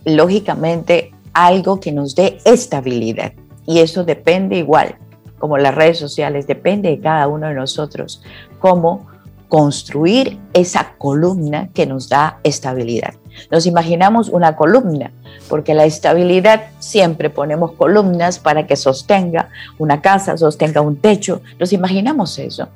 [0.06, 3.34] lógicamente, algo que nos dé estabilidad.
[3.65, 4.97] Y eso depende igual,
[5.43, 8.23] como las redes sociales, depende de cada uno de nosotros,
[8.60, 9.08] cómo
[9.49, 13.15] construir esa columna que nos da estabilidad.
[13.51, 15.12] Nos imaginamos una columna,
[15.49, 21.41] porque la estabilidad siempre ponemos columnas para que sostenga una casa, sostenga un techo.
[21.60, 22.69] Nos imaginamos eso.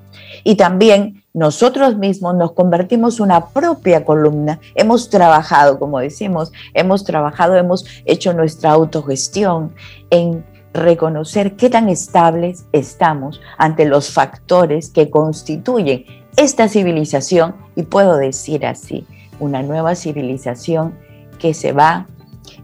[0.43, 4.59] Y también nosotros mismos nos convertimos una propia columna.
[4.75, 9.73] Hemos trabajado, como decimos, hemos trabajado, hemos hecho nuestra autogestión
[10.09, 18.15] en reconocer qué tan estables estamos ante los factores que constituyen esta civilización, y puedo
[18.15, 19.05] decir así,
[19.39, 20.93] una nueva civilización
[21.39, 22.07] que se va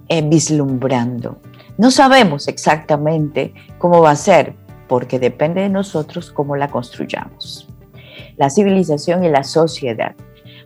[0.09, 1.39] eh, vislumbrando.
[1.77, 4.53] No sabemos exactamente cómo va a ser,
[4.87, 7.67] porque depende de nosotros cómo la construyamos.
[8.37, 10.15] La civilización y la sociedad.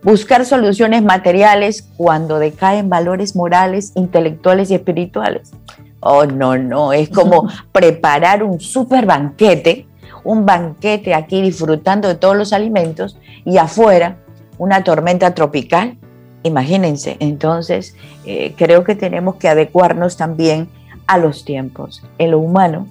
[0.03, 5.51] Buscar soluciones materiales cuando decaen valores morales, intelectuales y espirituales.
[6.09, 9.87] Oh, no, no, es como preparar un super banquete,
[10.23, 14.17] un banquete aquí disfrutando de todos los alimentos y afuera
[14.57, 15.97] una tormenta tropical.
[16.43, 17.93] Imagínense, entonces
[18.25, 20.69] eh, creo que tenemos que adecuarnos también
[21.07, 22.01] a los tiempos.
[22.19, 22.87] En lo humano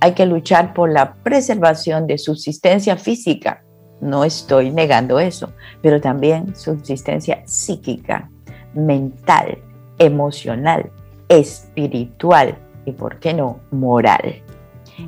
[0.00, 3.62] hay que luchar por la preservación de subsistencia física.
[4.02, 8.28] No estoy negando eso, pero también subsistencia psíquica,
[8.74, 9.56] mental,
[9.98, 10.90] emocional,
[11.28, 14.42] espiritual y, ¿por qué no?, moral.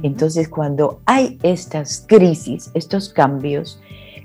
[0.02, 3.80] Entonces, cuando hay estas crisis, estos cambios,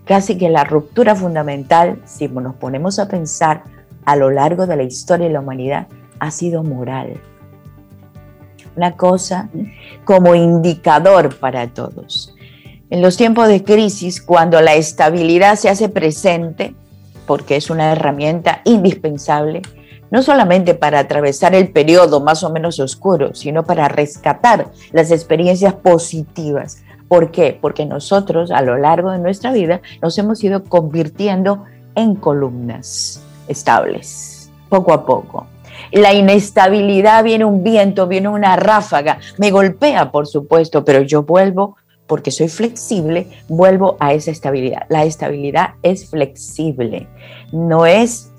[0.06, 3.64] casi que la ruptura fundamental, si nos ponemos a pensar
[4.06, 5.88] a lo largo de la historia de la humanidad,
[6.20, 7.20] ha sido moral.
[8.76, 9.50] Una cosa
[10.04, 12.36] como indicador para todos.
[12.90, 16.76] En los tiempos de crisis, cuando la estabilidad se hace presente,
[17.26, 19.64] porque es una herramienta indispensable,
[20.12, 25.74] no solamente para atravesar el periodo más o menos oscuro, sino para rescatar las experiencias
[25.74, 26.84] positivas.
[27.08, 27.58] ¿Por qué?
[27.60, 31.64] Porque nosotros a lo largo de nuestra vida nos hemos ido convirtiendo
[31.96, 35.48] en columnas estables, poco a poco.
[35.92, 41.78] La inestabilidad viene un viento, viene una ráfaga, me golpea, por supuesto, pero yo vuelvo
[42.08, 44.84] porque soy flexible, vuelvo a esa estabilidad.
[44.90, 47.08] La estabilidad es flexible,
[47.52, 48.32] no es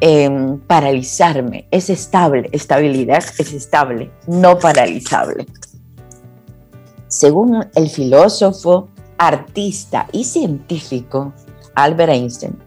[0.00, 1.66] Em, paralizarme.
[1.70, 5.46] Es estable, estabilidad es estable, no paralizable.
[7.06, 11.32] Según el filósofo, artista y científico
[11.76, 12.58] Albert Einstein,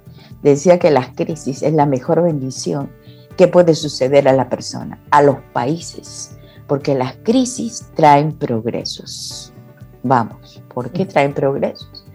[0.42, 2.90] decía que las crisis es la mejor bendición
[3.36, 9.54] que puede suceder a la persona, a los países, porque las crisis traen progresos.
[10.02, 12.06] Vamos, ¿por qué traen progresos?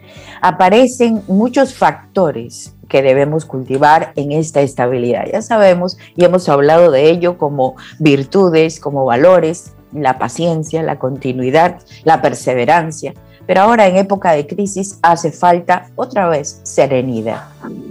[0.41, 5.25] Aparecen muchos factores que debemos cultivar en esta estabilidad.
[5.33, 11.79] Ya sabemos y hemos hablado de ello como virtudes, como valores, la paciencia, la continuidad,
[12.05, 13.15] la perseverancia.
[13.47, 17.45] Pero ahora en época de crisis hace falta otra vez serenidad,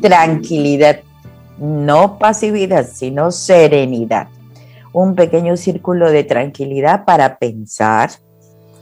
[0.04, 1.00] tranquilidad,
[1.58, 4.28] no pasividad, sino serenidad.
[4.94, 8.12] Un pequeño círculo de tranquilidad para pensar,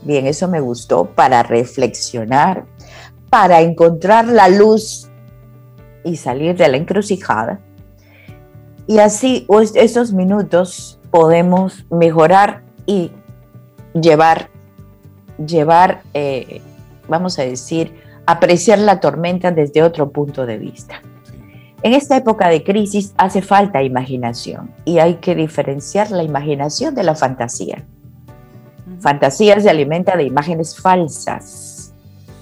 [0.02, 2.66] bien, eso me gustó, para reflexionar,
[3.30, 5.09] para encontrar la luz
[6.04, 7.60] y salir de la encrucijada.
[8.86, 13.12] Y así esos minutos podemos mejorar y
[13.94, 14.48] llevar,
[15.44, 16.60] llevar, eh,
[17.08, 17.94] vamos a decir,
[18.26, 21.02] apreciar la tormenta desde otro punto de vista.
[21.82, 27.04] En esta época de crisis hace falta imaginación y hay que diferenciar la imaginación de
[27.04, 27.84] la fantasía.
[29.00, 31.94] Fantasía se alimenta de imágenes falsas,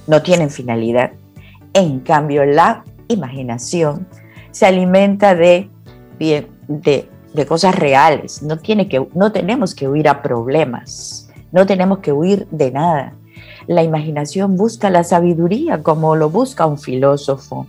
[0.08, 1.12] no tienen finalidad.
[1.72, 4.06] En cambio, la imaginación
[4.50, 5.70] se alimenta de,
[6.18, 8.42] de, cosas reales.
[8.42, 13.14] No, tiene que, no tenemos que huir a problemas, no tenemos que huir de nada.
[13.66, 17.66] La imaginación busca la sabiduría como lo busca un filósofo.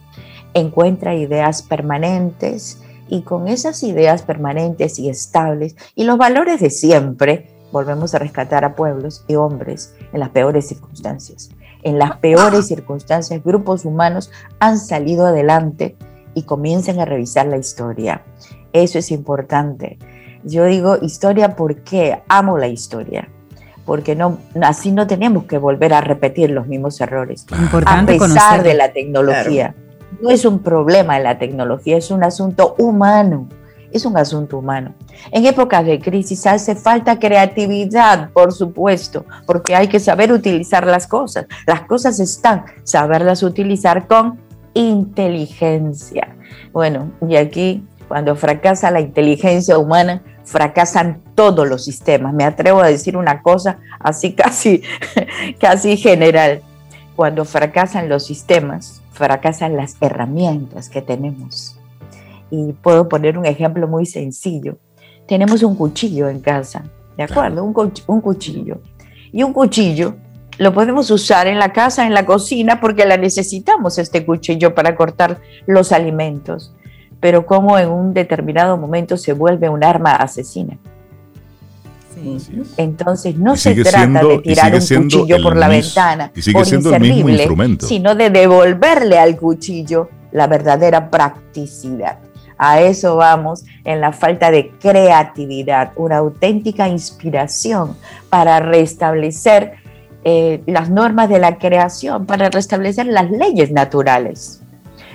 [0.53, 7.51] Encuentra ideas permanentes y con esas ideas permanentes y estables y los valores de siempre,
[7.71, 11.51] volvemos a rescatar a pueblos y hombres en las peores circunstancias
[11.83, 15.95] en las peores circunstancias, grupos humanos han salido adelante
[16.33, 18.23] y comiencen a revisar la historia.
[18.73, 19.97] Eso es importante.
[20.43, 23.29] Yo digo historia porque amo la historia,
[23.85, 27.45] porque no, así no tenemos que volver a repetir los mismos errores.
[27.51, 29.75] Importante a pesar de la tecnología.
[30.21, 33.47] No es un problema de la tecnología, es un asunto humano
[33.91, 34.93] es un asunto humano.
[35.31, 41.07] En épocas de crisis hace falta creatividad, por supuesto, porque hay que saber utilizar las
[41.07, 41.45] cosas.
[41.65, 44.39] Las cosas están, saberlas utilizar con
[44.73, 46.35] inteligencia.
[46.71, 52.33] Bueno, y aquí cuando fracasa la inteligencia humana, fracasan todos los sistemas.
[52.33, 54.81] Me atrevo a decir una cosa así casi,
[55.59, 56.61] casi general.
[57.15, 61.78] Cuando fracasan los sistemas, fracasan las herramientas que tenemos
[62.51, 64.77] y puedo poner un ejemplo muy sencillo.
[65.27, 66.83] Tenemos un cuchillo en casa,
[67.17, 67.63] ¿de acuerdo?
[67.63, 68.81] Un, un cuchillo.
[69.31, 70.15] Y un cuchillo
[70.57, 74.95] lo podemos usar en la casa, en la cocina, porque la necesitamos este cuchillo para
[74.95, 76.73] cortar los alimentos.
[77.19, 80.77] Pero como en un determinado momento se vuelve un arma asesina.
[82.77, 87.01] Entonces no se trata de tirar un cuchillo por la ventana y sigue siendo el
[87.01, 87.87] mismo instrumento.
[87.87, 92.19] sino de devolverle al cuchillo la verdadera practicidad.
[92.59, 97.95] A eso vamos en la falta de creatividad, una auténtica inspiración
[98.29, 99.75] para restablecer
[100.25, 104.58] eh, las normas de la creación, para restablecer las leyes naturales.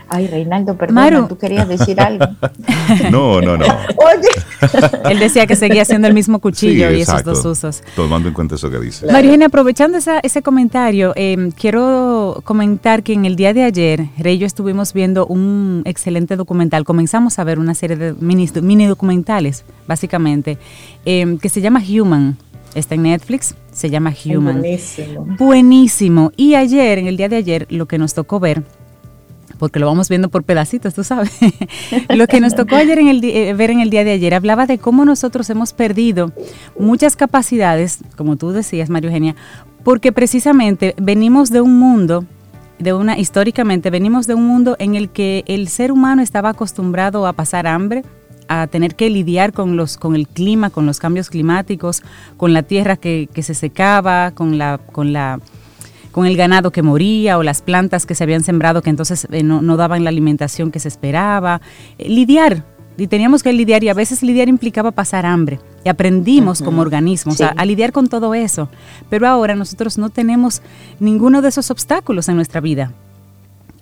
[0.09, 2.27] Ay, Reinaldo, perdón, tú querías decir algo.
[3.11, 3.65] no, no, no.
[3.65, 4.29] Oye.
[5.11, 7.83] Él decía que seguía siendo el mismo cuchillo y esos dos usos.
[7.97, 9.11] Tomando en cuenta eso que dice.
[9.11, 14.39] María aprovechando ese comentario, em, quiero comentar que en el día de ayer, Rey y
[14.39, 16.85] yo estuvimos viendo un excelente documental.
[16.85, 20.59] Comenzamos a ver una serie de mini, mini documentales, básicamente,
[21.05, 22.37] em, que se llama Human.
[22.75, 24.61] Está en Netflix, se llama Human.
[24.61, 25.27] buenísimo.
[25.39, 26.33] Buenísimo.
[26.37, 28.65] Y ayer, en el día de ayer, lo que nos tocó ver
[29.59, 31.33] porque lo vamos viendo por pedacitos, tú sabes.
[32.09, 34.67] lo que nos tocó ayer en el, eh, ver en el día de ayer hablaba
[34.67, 36.33] de cómo nosotros hemos perdido
[36.79, 39.37] muchas capacidades, como tú decías, María Eugenia,
[39.83, 42.25] porque precisamente venimos de un mundo
[42.79, 47.27] de una históricamente venimos de un mundo en el que el ser humano estaba acostumbrado
[47.27, 48.03] a pasar hambre,
[48.49, 52.03] a tener que lidiar con los con el clima, con los cambios climáticos,
[52.37, 55.39] con la tierra que, que se secaba, con la con la
[56.15, 59.43] con el ganado que moría o las plantas que se habían sembrado que entonces eh,
[59.43, 61.61] no, daban la alimentación que se esperaba.
[61.99, 62.65] Eh, lidiar,
[62.97, 65.59] y teníamos que lidiar y a veces lidiar implicaba pasar hambre.
[65.85, 68.69] Y aprendimos como organismos a, lidiar con todo eso.
[69.11, 70.63] Pero ahora nosotros no tenemos
[71.01, 72.93] ninguno de esos obstáculos en nuestra vida.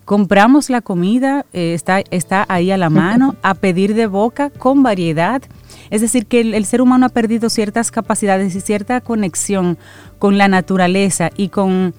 [0.06, 4.82] Compramos la comida, eh, está, está ahí a la mano, a pedir de boca, con
[4.82, 5.42] variedad.
[5.92, 9.76] Es decir, que el, ser humano ha perdido ciertas capacidades y cierta conexión
[10.18, 11.92] con la naturaleza y con,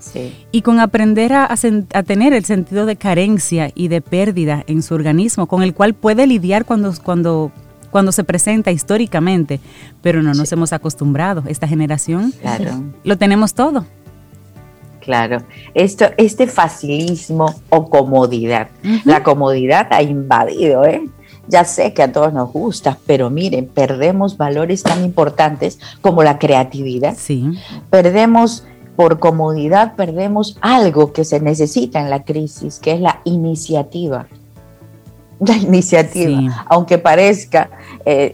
[0.52, 1.48] y con aprender a,
[1.94, 5.94] a, tener el sentido de carencia y de pérdida en su organismo, con el cual
[5.94, 7.52] puede lidiar cuando, cuando,
[7.92, 9.60] cuando se presenta históricamente,
[10.02, 11.44] pero no nos hemos acostumbrado.
[11.46, 12.34] Esta generación
[13.04, 13.86] lo tenemos todo.
[15.02, 15.44] Claro,
[15.76, 18.70] esto, este facilismo o comodidad.
[19.06, 21.08] La comodidad ha invadido, ¿eh?
[21.48, 26.40] Ya sé que a todos nos gusta, pero miren, perdemos valores tan importantes como la
[26.40, 27.16] creatividad.
[27.18, 27.58] Sí.
[27.90, 28.64] Perdemos
[28.96, 34.28] por comodidad, perdemos algo que se necesita en la crisis, que es la iniciativa.
[35.40, 37.70] La iniciativa, aunque parezca
[38.06, 38.34] eh,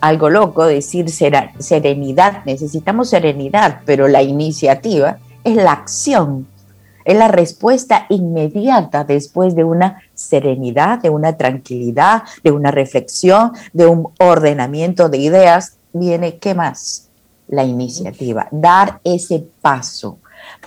[0.00, 6.48] algo loco decir serenidad, necesitamos serenidad, pero la iniciativa es la acción
[7.04, 13.86] es la respuesta inmediata después de una serenidad, de una tranquilidad, de una reflexión, de
[13.86, 15.76] un ordenamiento de ideas.
[15.92, 17.08] Viene, ¿qué más?
[17.48, 20.18] La iniciativa, dar ese paso.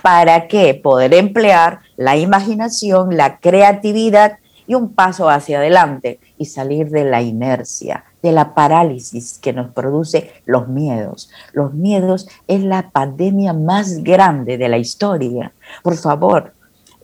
[0.02, 0.74] ¿Para qué?
[0.74, 7.22] Poder emplear la imaginación, la creatividad y un paso hacia adelante y salir de la
[7.22, 11.30] inercia, de la parálisis que nos produce los miedos.
[11.52, 15.52] Los miedos es la pandemia más grande de la historia.
[15.84, 16.52] Por favor,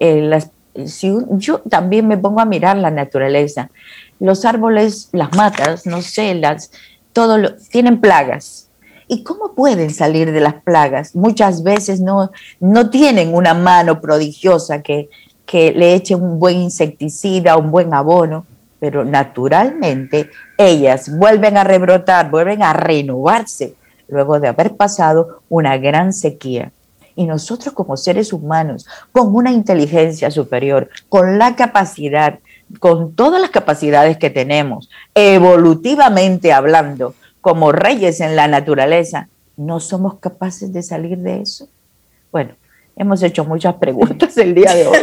[0.00, 0.40] eh,
[0.84, 3.70] si yo también me pongo a mirar la naturaleza,
[4.18, 6.72] los árboles, las matas, no sé, las,
[7.12, 8.68] todo lo, tienen plagas.
[9.06, 11.14] ¿Y cómo pueden salir de las plagas?
[11.14, 15.08] Muchas veces no, no tienen una mano prodigiosa que,
[15.46, 18.44] que le eche un buen insecticida, un buen abono
[18.82, 23.76] pero naturalmente ellas vuelven a rebrotar, vuelven a renovarse
[24.08, 26.72] luego de haber pasado una gran sequía.
[27.14, 32.40] Y nosotros como seres humanos, con una inteligencia superior, con la capacidad,
[32.80, 40.14] con todas las capacidades que tenemos, evolutivamente hablando, como reyes en la naturaleza, ¿no somos
[40.14, 41.68] capaces de salir de eso?
[42.32, 42.56] Bueno,
[42.96, 44.98] hemos hecho muchas preguntas el día de hoy,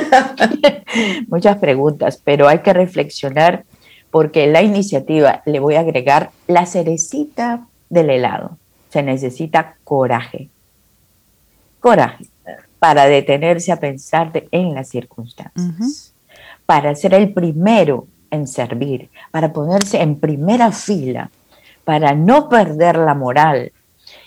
[1.28, 3.66] muchas preguntas, pero hay que reflexionar
[4.12, 8.58] porque la iniciativa le voy a agregar la cerecita del helado.
[8.90, 10.50] Se necesita coraje.
[11.80, 12.26] Coraje
[12.80, 16.14] para detenerse a pensar en las circunstancias,
[16.66, 21.30] para ser el primero en servir, para ponerse en primera fila,
[21.84, 23.74] para no perder la moral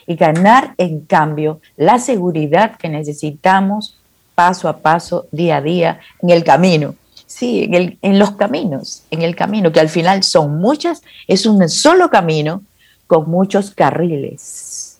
[0.06, 3.98] y ganar en cambio la seguridad que necesitamos
[4.34, 6.94] paso a paso, día a día, en el camino.
[7.26, 11.46] Sí, en, el, en los caminos, en el camino, que al final son muchas, es
[11.46, 12.62] un solo camino
[13.06, 14.98] con muchos carriles,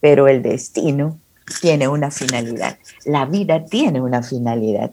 [0.00, 1.18] pero el destino
[1.60, 4.90] tiene una finalidad, la vida tiene una finalidad.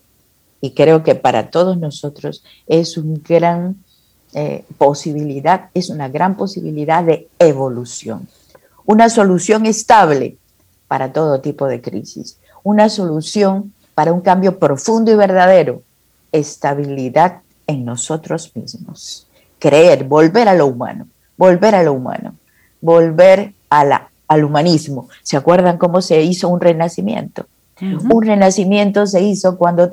[0.61, 3.77] Y creo que para todos nosotros es un gran
[4.33, 8.27] eh, posibilidad, es una gran posibilidad de evolución,
[8.89, 10.37] una solución estable
[10.87, 15.83] para todo tipo de crisis, una solución para un cambio profundo y verdadero,
[16.31, 19.27] estabilidad en nosotros mismos,
[19.59, 22.33] creer, volver a lo humano, volver a lo humano,
[22.81, 25.07] volver a la, al humanismo.
[25.21, 27.45] ¿Se acuerdan cómo se hizo un renacimiento?
[27.79, 29.87] Un renacimiento se hizo cuando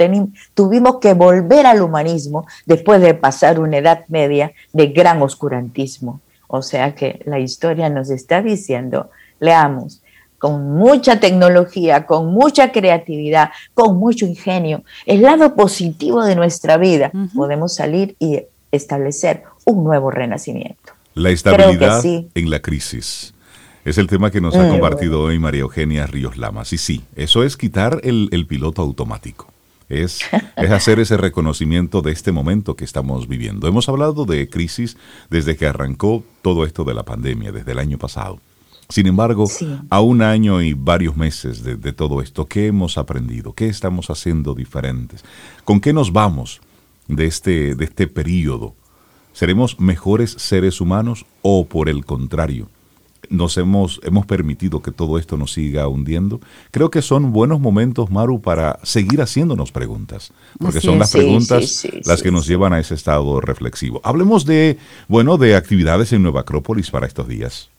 [0.55, 6.21] tuvimos que volver al humanismo después de pasar una edad media de gran oscurantismo.
[6.49, 10.03] O sea que la historia nos está diciendo, leamos,
[10.39, 17.11] con mucha tecnología, con mucha creatividad, con mucho ingenio, el lado positivo de nuestra vida,
[17.35, 20.93] podemos salir y establecer un nuevo renacimiento.
[21.15, 23.33] La estabilidad en la crisis.
[23.87, 26.73] Es el tema que nos ha compartido hoy María Eugenia Ríos Lamas.
[26.73, 29.47] Y sí, eso es quitar el, piloto automático.
[29.89, 30.21] Es,
[30.57, 33.69] es, hacer ese reconocimiento de este momento que estamos viviendo.
[33.69, 34.97] Hemos hablado de crisis
[35.31, 38.41] desde que arrancó todo esto de la pandemia, desde el año pasado.
[38.89, 39.49] Sin embargo,
[39.91, 43.53] a un año y varios meses de, de, todo esto, ¿qué hemos aprendido?
[43.53, 45.25] ¿Qué estamos haciendo diferentes?
[45.65, 46.61] ¿Con qué nos vamos
[47.09, 48.75] de este, de este periodo?
[49.33, 52.69] ¿Seremos mejores seres humanos o por el contrario?
[53.29, 56.41] Nos hemos, hemos permitido que todo esto nos siga hundiendo.
[56.71, 62.23] Creo que son buenos momentos, Maru, para seguir haciéndonos preguntas, porque son las preguntas las
[62.23, 64.01] que nos llevan a ese estado reflexivo.
[64.05, 67.71] Hablemos de, bueno, de actividades en Nueva Acrópolis para estos días.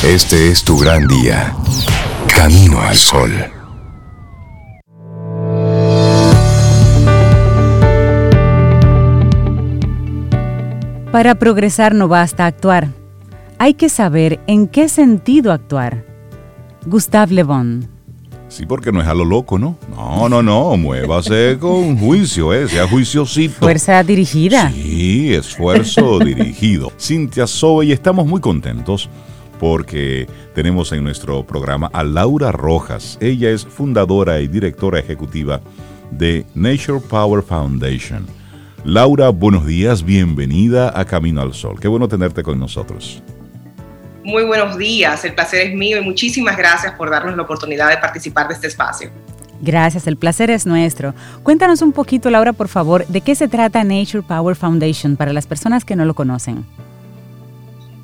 [0.05, 1.55] Este es tu gran día.
[2.35, 3.33] Camino al sol.
[11.13, 12.89] Para progresar no basta actuar
[13.59, 16.05] hay que saber en qué sentido actuar.
[16.87, 17.89] Gustave Le Bon.
[18.49, 19.77] Sí, porque no es a lo loco, ¿no?
[19.91, 22.69] No, no, no, muévase con juicio, ¿eh?
[22.69, 23.59] sea juiciosito.
[23.59, 24.71] Fuerza dirigida.
[24.71, 26.93] Sí, esfuerzo dirigido.
[26.99, 29.11] Cintia Sobe y estamos muy contentos
[29.59, 33.19] porque tenemos en nuestro programa a Laura Rojas.
[33.21, 35.61] Ella es fundadora y directora ejecutiva
[36.13, 38.27] de Nature Power Foundation.
[38.85, 41.81] Laura, buenos días, bienvenida a Camino al Sol.
[41.81, 43.23] Qué bueno tenerte con nosotros.
[44.27, 47.99] Muy buenos días, el placer es mío y muchísimas gracias por darnos la oportunidad de
[47.99, 49.09] participar de este espacio.
[49.61, 51.15] Gracias, el placer es nuestro.
[51.45, 55.47] Cuéntanos un poquito, Laura, por favor, de qué se trata Nature Power Foundation para las
[55.47, 56.67] personas que no lo conocen.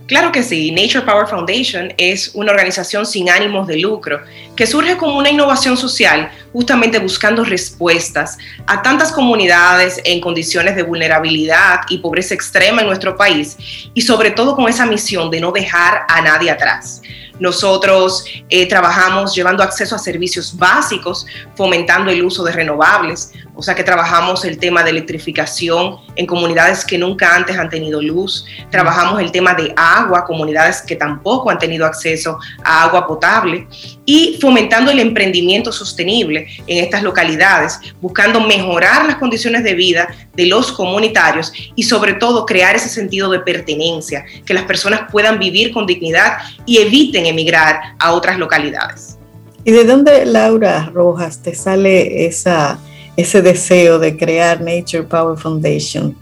[0.07, 4.21] Claro que sí, Nature Power Foundation es una organización sin ánimos de lucro
[4.55, 10.83] que surge como una innovación social justamente buscando respuestas a tantas comunidades en condiciones de
[10.83, 13.57] vulnerabilidad y pobreza extrema en nuestro país
[13.95, 17.03] y sobre todo con esa misión de no dejar a nadie atrás.
[17.43, 21.27] Nosotros eh, trabajamos llevando acceso a servicios básicos,
[21.57, 26.85] fomentando el uso de renovables, o sea que trabajamos el tema de electrificación en comunidades
[26.85, 31.59] que nunca antes han tenido luz, trabajamos el tema de agua, comunidades que tampoco han
[31.59, 33.67] tenido acceso a agua potable
[34.05, 40.47] y fomentando el emprendimiento sostenible en estas localidades, buscando mejorar las condiciones de vida de
[40.47, 45.73] los comunitarios y sobre todo crear ese sentido de pertenencia, que las personas puedan vivir
[45.73, 49.19] con dignidad y eviten emigrar a otras localidades.
[49.65, 52.79] ¿Y de dónde, Laura Rojas, te sale esa
[53.17, 56.17] ese deseo de crear Nature Power Foundation?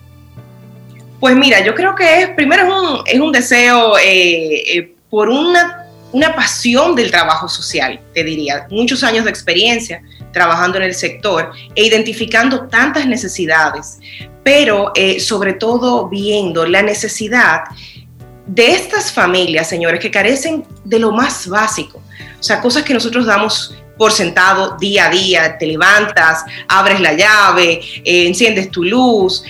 [1.20, 5.28] Pues mira, yo creo que es, primero es un, es un deseo eh, eh, por
[5.28, 10.02] una, una pasión del trabajo social, te diría, muchos años de experiencia
[10.32, 13.98] trabajando en el sector e identificando tantas necesidades,
[14.42, 17.64] pero eh, sobre todo viendo la necesidad
[18.46, 22.02] de estas familias, señores, que carecen de lo más básico,
[22.38, 27.12] o sea, cosas que nosotros damos por sentado día a día, te levantas, abres la
[27.12, 29.44] llave, eh, enciendes tu luz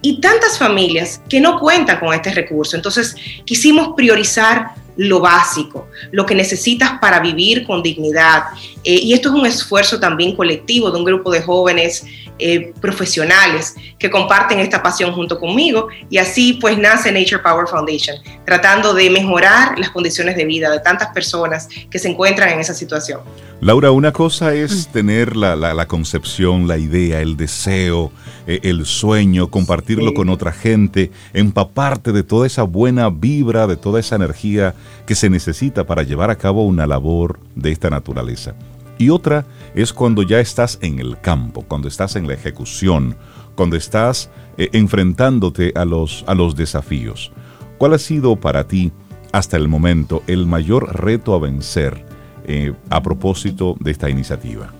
[0.00, 2.76] y tantas familias que no cuentan con este recurso.
[2.76, 8.44] Entonces quisimos priorizar lo básico, lo que necesitas para vivir con dignidad.
[8.84, 12.04] Eh, y esto es un esfuerzo también colectivo de un grupo de jóvenes
[12.38, 18.16] eh, profesionales que comparten esta pasión junto conmigo y así pues nace Nature Power Foundation,
[18.44, 22.74] tratando de mejorar las condiciones de vida de tantas personas que se encuentran en esa
[22.74, 23.20] situación.
[23.62, 28.12] Laura, una cosa es tener la, concepción, la idea, el deseo,
[28.46, 34.00] eh, el sueño, compartirlo con otra gente, empaparte de toda esa buena vibra, de toda
[34.00, 34.74] esa energía
[35.06, 38.54] que se necesita para llevar a cabo una labor de esta naturaleza.
[38.98, 43.16] Y otra es cuando ya estás en el campo, cuando estás en la ejecución,
[43.54, 47.32] cuando estás eh, enfrentándote a los, a los desafíos.
[47.78, 48.92] ¿Cuál ha sido para ti
[49.32, 52.04] hasta el momento el mayor reto a vencer
[52.46, 54.72] eh, a propósito de esta iniciativa?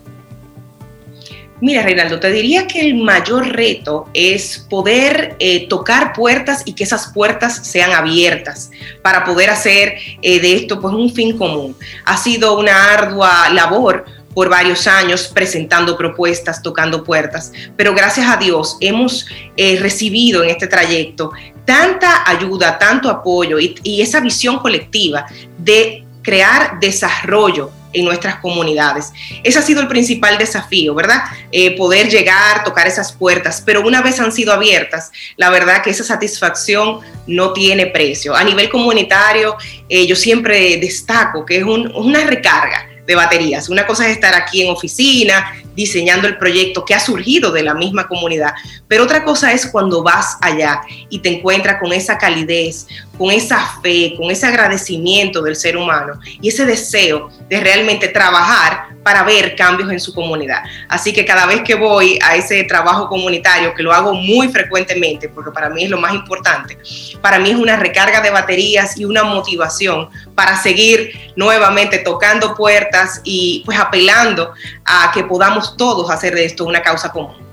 [1.58, 6.84] Mira, Reinaldo, te diría que el mayor reto es poder eh, tocar puertas y que
[6.84, 8.70] esas puertas sean abiertas
[9.02, 11.74] para poder hacer eh, de esto pues un fin común.
[12.04, 14.04] Ha sido una ardua labor
[14.34, 19.26] por varios años presentando propuestas, tocando puertas, pero gracias a Dios hemos
[19.56, 21.32] eh, recibido en este trayecto
[21.64, 25.26] tanta ayuda, tanto apoyo y esa visión colectiva
[25.56, 29.12] de crear desarrollo en nuestras comunidades.
[29.42, 31.22] Ese ha sido el principal desafío, ¿verdad?
[31.52, 35.90] Eh, poder llegar, tocar esas puertas, pero una vez han sido abiertas, la verdad que
[35.90, 38.34] esa satisfacción no tiene precio.
[38.34, 39.56] A nivel comunitario,
[39.88, 43.68] eh, yo siempre destaco que es una recarga de baterías.
[43.68, 47.74] Una cosa es estar aquí en oficina, diseñando el proyecto que ha surgido de la
[47.74, 48.54] misma comunidad,
[48.88, 53.60] pero otra cosa es cuando vas allá y te encuentras con esa calidez, con esa
[53.82, 59.54] fe, con ese agradecimiento del ser humano y ese deseo de realmente trabajar para ver
[59.54, 60.64] cambios en su comunidad.
[60.88, 65.28] Así que cada vez que voy a ese trabajo comunitario, que lo hago muy frecuentemente,
[65.28, 66.76] porque para mí es lo más importante,
[67.20, 73.20] para mí es una recarga de baterías y una motivación para seguir nuevamente tocando puertas
[73.22, 74.52] y pues apelando
[74.84, 77.45] a que podamos todos hacer de esto una causa común.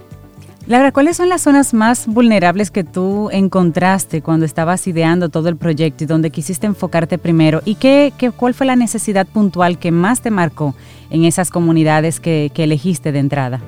[0.65, 5.57] Laura, ¿cuáles son las zonas más vulnerables que tú encontraste cuando estabas ideando todo el
[5.57, 7.61] proyecto y donde quisiste enfocarte primero?
[7.65, 10.73] ¿Y qué, qué cuál fue la necesidad puntual que más te marcó
[11.09, 13.59] en esas comunidades que, elegiste de entrada?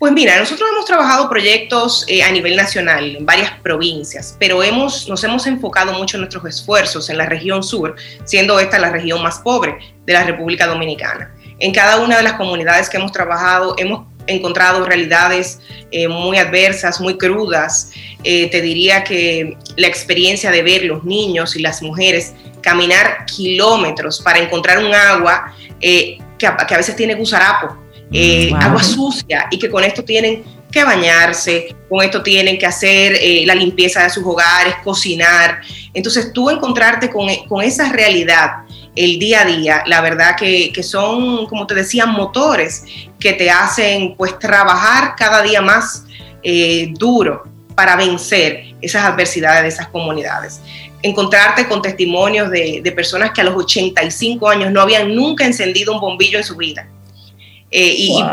[0.00, 5.08] Pues mira, nosotros hemos trabajado proyectos eh, a nivel nacional en varias provincias, pero hemos,
[5.08, 9.22] nos hemos enfocado mucho en nuestros esfuerzos en la región sur, siendo esta la región
[9.22, 11.32] más pobre de la República Dominicana.
[11.60, 15.60] En cada una de las comunidades que hemos trabajado hemos encontrado realidades
[15.90, 17.90] eh, muy adversas, muy crudas.
[18.24, 24.20] Eh, te diría que la experiencia de ver los niños y las mujeres caminar kilómetros
[24.20, 27.76] para encontrar un agua eh, que, a, veces tiene gusarapo,
[28.10, 33.18] mm, agua sucia, y que con esto tienen que bañarse, con esto tienen que hacer
[33.46, 35.60] la limpieza de sus hogares, cocinar.
[35.94, 41.46] Entonces tú encontrarte con, con esa realidad el día a día, la verdad que, son,
[41.46, 42.84] como te decía, motores
[43.20, 46.04] que te hacen pues trabajar cada día más
[46.42, 47.44] eh, duro
[47.76, 50.60] para vencer esas adversidades de esas comunidades.
[51.00, 56.00] Encontrarte con testimonios de, personas que a los 85 años no habían nunca encendido un
[56.00, 56.88] bombillo en su vida.
[57.70, 58.24] Eh, y,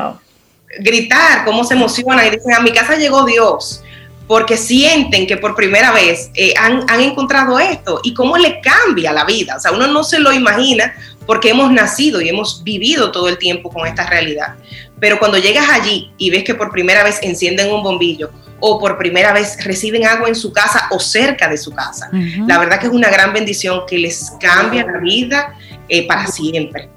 [0.80, 3.82] gritar cómo se emocionan y dicen, a mi casa llegó Dios,
[4.28, 9.24] porque sienten que por primera vez eh, han, encontrado esto y cómo le cambia la
[9.24, 9.56] vida.
[9.58, 10.94] O sea, uno no se lo imagina
[11.26, 14.56] porque hemos nacido y hemos vivido todo el tiempo con esta realidad.
[15.00, 18.98] Pero cuando llegas allí y ves que por primera vez encienden un bombillo o por
[18.98, 22.10] primera vez reciben agua en su casa o cerca de su casa,
[22.48, 25.56] la verdad que es una gran bendición que les cambia la vida
[25.90, 26.90] eh, para siempre.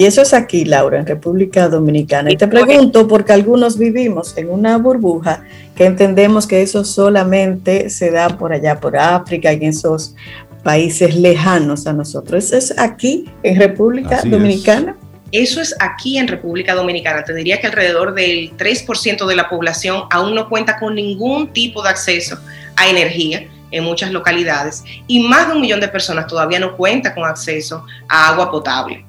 [0.00, 2.32] Y eso es aquí, Laura, en República Dominicana.
[2.32, 5.44] Y te pregunto, porque algunos vivimos en una burbuja
[5.76, 10.14] que entendemos que eso solamente se da por allá, por África y en esos
[10.62, 12.44] países lejanos a nosotros.
[12.44, 14.96] ¿Eso es aquí, en República Dominicana?
[15.32, 17.22] Eso es aquí en República Dominicana.
[17.22, 21.82] Te diría que alrededor del 3% de la población aún no cuenta con ningún tipo
[21.82, 22.38] de acceso
[22.76, 27.14] a energía en muchas localidades y más de un millón de personas todavía no cuenta
[27.14, 29.04] con acceso a agua potable.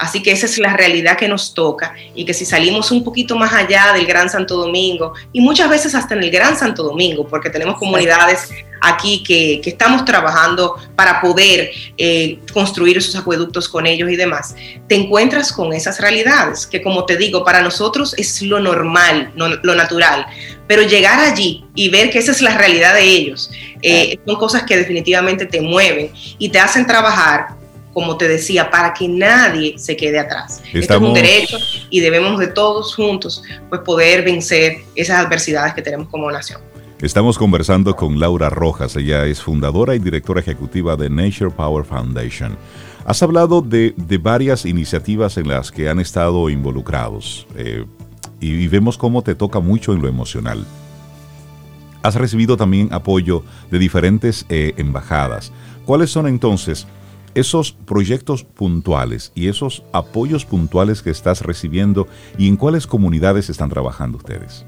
[0.00, 3.36] Así que esa es la realidad que nos toca y que si salimos un poquito
[3.36, 7.28] más allá del Gran Santo Domingo y muchas veces hasta en el Gran Santo Domingo,
[7.28, 8.48] porque tenemos comunidades
[8.80, 14.54] aquí que, estamos trabajando para poder eh, construir esos acueductos con ellos y demás,
[14.88, 19.74] te encuentras con esas realidades que como te digo, para nosotros es lo normal, lo
[19.74, 20.24] natural,
[20.66, 23.50] pero llegar allí y ver que esa es la realidad de ellos,
[23.82, 27.59] eh, son cosas que definitivamente te mueven y te hacen trabajar
[27.92, 30.62] como te decía, para que nadie se quede atrás.
[30.72, 35.82] Esto es un derecho y debemos de todos juntos pues, poder vencer esas adversidades que
[35.82, 36.60] tenemos como nación.
[37.00, 42.58] Estamos conversando con Laura Rojas, ella es fundadora y directora ejecutiva de Nature Power Foundation.
[43.06, 47.86] Has hablado de, varias iniciativas en las que han estado involucrados eh,
[48.38, 50.66] y, vemos cómo te toca mucho en lo emocional.
[52.02, 55.52] Has recibido también apoyo de diferentes eh, embajadas.
[55.86, 56.86] ¿Cuáles son entonces
[57.34, 62.08] esos proyectos puntuales y esos apoyos puntuales que estás recibiendo
[62.38, 64.64] y en cuáles comunidades están trabajando ustedes?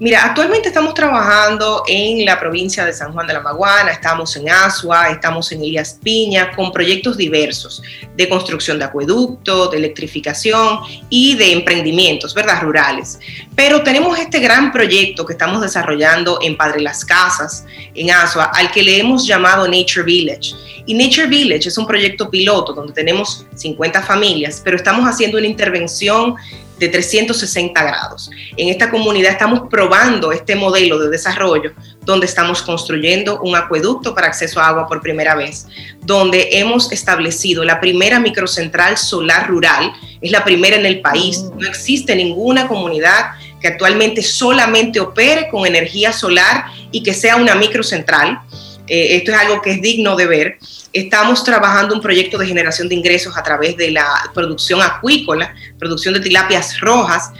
[0.00, 4.48] Mira, actualmente estamos trabajando en la provincia de San Juan de la Maguana, estamos en
[4.48, 7.82] Asua, estamos en Elías Piña, con proyectos diversos
[8.16, 10.78] de construcción de acueducto, de electrificación
[11.10, 12.62] y de emprendimientos, ¿verdad?
[12.62, 13.18] Rurales.
[13.56, 18.70] Pero tenemos este gran proyecto que estamos desarrollando en Padre Las Casas, en Asua, al
[18.70, 20.54] que le hemos llamado Nature Village.
[20.86, 25.48] Y Nature Village es un proyecto piloto donde tenemos 50 familias, pero estamos haciendo una
[25.48, 26.36] intervención
[26.78, 28.30] de 360 grados.
[28.56, 31.72] En esta comunidad estamos probando este modelo de desarrollo
[32.02, 35.66] donde estamos construyendo un acueducto para acceso a agua por primera vez,
[36.00, 41.42] donde hemos establecido la primera microcentral solar rural, es la primera en el país.
[41.42, 41.58] Mm.
[41.58, 47.54] No existe ninguna comunidad que actualmente solamente opere con energía solar y que sea una
[47.54, 48.40] microcentral.
[48.88, 50.58] Eh, esto es algo que es digno de ver.
[50.92, 56.14] Estamos trabajando un proyecto de generación de ingresos a través de la producción acuícola, producción
[56.14, 57.30] de tilapias rojas,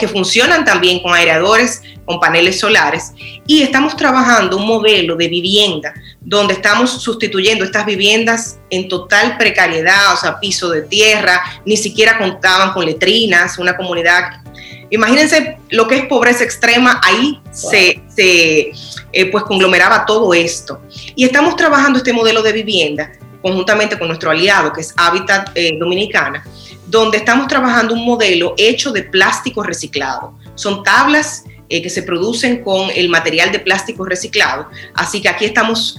[0.00, 3.12] que funcionan también con aeradores, con paneles solares.
[3.46, 10.14] Y estamos trabajando un modelo de vivienda donde estamos sustituyendo estas viviendas en total precariedad,
[10.14, 14.42] o sea, piso de tierra, ni siquiera contaban con letrinas, una comunidad
[14.90, 20.80] Imagínense lo que es pobreza extrema, ahí se, eh, pues conglomeraba todo esto.
[21.14, 23.12] Y estamos trabajando este modelo de vivienda
[23.42, 26.44] conjuntamente con nuestro aliado, que es Habitat eh, Dominicana,
[26.86, 30.34] donde estamos trabajando un modelo hecho de plástico reciclado.
[30.54, 35.44] Son tablas eh, que se producen con el material de plástico reciclado, así que aquí
[35.44, 35.96] estamos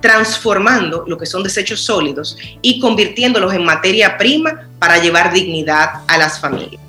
[0.00, 6.18] transformando lo que son desechos sólidos y convirtiéndolos en materia prima para llevar dignidad a
[6.18, 6.85] las familias.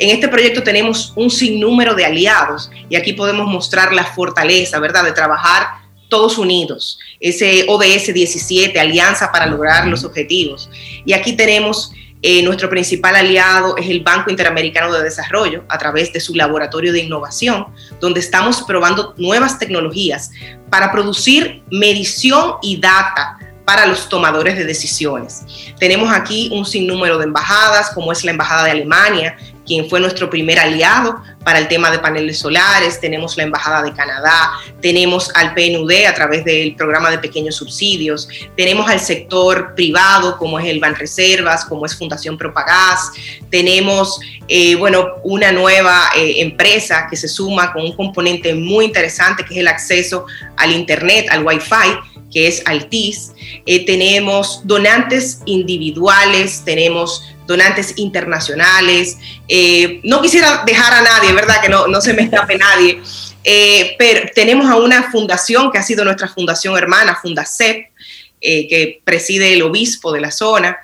[0.00, 5.04] En este proyecto tenemos un sinnúmero de aliados y aquí podemos mostrar la fortaleza, ¿verdad?,
[5.04, 10.70] de trabajar todos unidos, ese ODS 17, Alianza para lograr los objetivos.
[11.04, 11.92] Y aquí tenemos
[12.22, 16.92] eh, nuestro principal aliado es el Banco Interamericano de Desarrollo a través de su laboratorio
[16.94, 17.66] de innovación,
[18.00, 20.30] donde estamos probando nuevas tecnologías
[20.70, 23.38] para producir medición y data
[23.70, 25.46] para los tomadores de decisiones.
[25.78, 29.36] Tenemos aquí un sinnúmero de embajadas, como es la Embajada de Alemania,
[29.70, 33.92] quien fue nuestro primer aliado para el tema de paneles solares, tenemos la Embajada de
[33.92, 34.50] Canadá,
[34.82, 40.58] tenemos al PNUD a través del programa de pequeños subsidios, tenemos al sector privado como
[40.58, 43.12] es el Banreservas, como es Fundación Propagás,
[43.48, 44.18] tenemos,
[44.48, 49.54] eh, bueno, una nueva eh, empresa que se suma con un componente muy interesante que
[49.54, 53.32] es el acceso al Internet, al Wi-Fi, que es Altis.
[53.66, 59.18] Eh, tenemos donantes individuales, tenemos donantes internacionales.
[59.48, 61.60] Eh, no quisiera dejar a nadie, ¿verdad?
[61.60, 63.02] Que no, no se me escape nadie.
[63.42, 67.90] Eh, pero tenemos a una fundación que ha sido nuestra fundación hermana, Fundacep,
[68.40, 70.78] eh, que preside el obispo de la zona.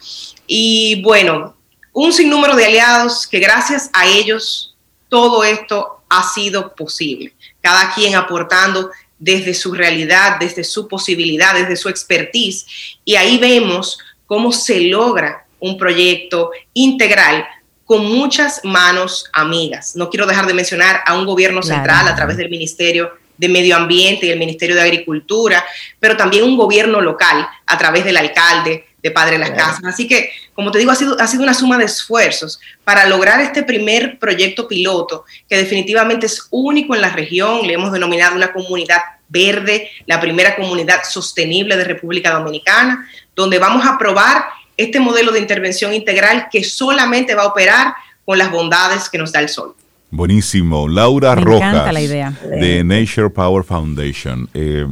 [0.46, 1.56] Y bueno,
[1.92, 4.76] un sinnúmero de aliados que gracias a ellos
[5.08, 7.34] todo esto ha sido posible.
[7.60, 12.66] Cada quien aportando desde su realidad, desde su posibilidad, desde su expertise.
[13.04, 17.46] Y ahí vemos cómo se logra un proyecto integral
[17.84, 19.94] con muchas manos amigas.
[19.96, 23.76] No quiero dejar de mencionar a un gobierno central a través del Ministerio de Medio
[23.76, 25.64] Ambiente y el Ministerio de Agricultura,
[26.00, 29.84] pero también un gobierno local a través del alcalde de Padre Las Casas.
[29.84, 33.40] Así que, como te digo, ha sido, ha sido una suma de esfuerzos para lograr
[33.40, 37.66] este primer proyecto piloto, que definitivamente es único en la región.
[37.66, 43.86] Le hemos denominado una comunidad verde, la primera comunidad sostenible de República Dominicana, donde vamos
[43.86, 44.46] a probar
[44.76, 47.94] este modelo de intervención integral que solamente va a operar
[48.24, 49.74] con las bondades que nos da el sol.
[50.10, 50.88] Buenísimo.
[50.88, 54.48] Laura Rojas de Nature Power Foundation.
[54.54, 54.86] Eh,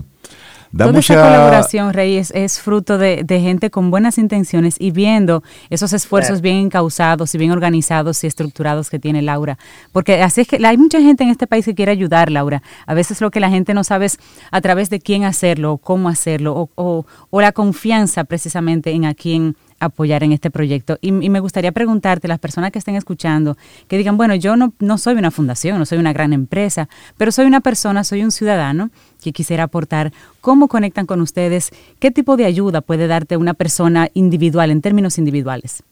[0.76, 1.14] Toda mucha...
[1.14, 6.56] esa colaboración, Rey, es, fruto de, gente con buenas intenciones y viendo esos esfuerzos bien
[6.56, 9.58] encausados y bien organizados y estructurados que tiene Laura.
[9.92, 12.62] Porque así es que hay mucha gente en este país que quiere ayudar, Laura.
[12.86, 14.18] A veces lo que la gente no sabe es
[14.50, 19.14] a través de quién hacerlo o cómo hacerlo o, o la confianza precisamente en a
[19.14, 19.56] quién
[19.86, 20.98] apoyar en este proyecto.
[21.00, 23.56] Y, me gustaría preguntarte, las personas que estén escuchando,
[23.88, 27.32] que digan, bueno, yo no, no soy una fundación, no soy una gran empresa, pero
[27.32, 28.90] soy una persona, soy un ciudadano
[29.22, 31.70] que quisiera aportar, ¿cómo conectan con ustedes?
[31.98, 35.82] ¿Qué tipo de ayuda puede darte una persona individual en términos individuales?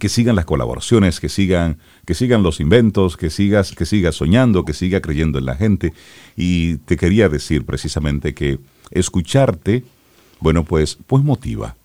[0.00, 4.64] que sigan las colaboraciones, que sigan, que sigan los inventos, que sigas, que sigas soñando,
[4.64, 5.92] que siga creyendo en la gente.
[6.36, 8.58] Y te quería decir precisamente que
[8.90, 9.84] escucharte,
[10.40, 11.76] bueno, pues, pues motiva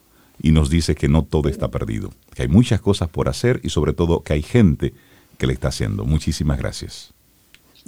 [0.42, 3.70] y nos dice que no todo está perdido, que hay muchas cosas por hacer y
[3.70, 4.94] sobre todo que hay gente
[5.38, 6.04] que le está haciendo.
[6.04, 7.14] Muchísimas gracias.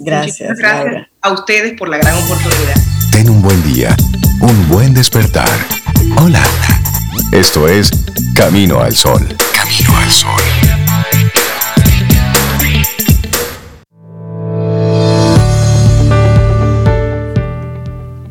[0.02, 0.58] Gracias.
[0.58, 2.74] gracias a ustedes por la gran oportunidad.
[3.12, 3.94] Ten un buen día,
[4.40, 5.48] un buen despertar.
[6.16, 6.42] Hola.
[7.32, 7.90] Esto es
[8.34, 9.20] Camino al Sol.
[9.54, 10.40] Camino al Sol.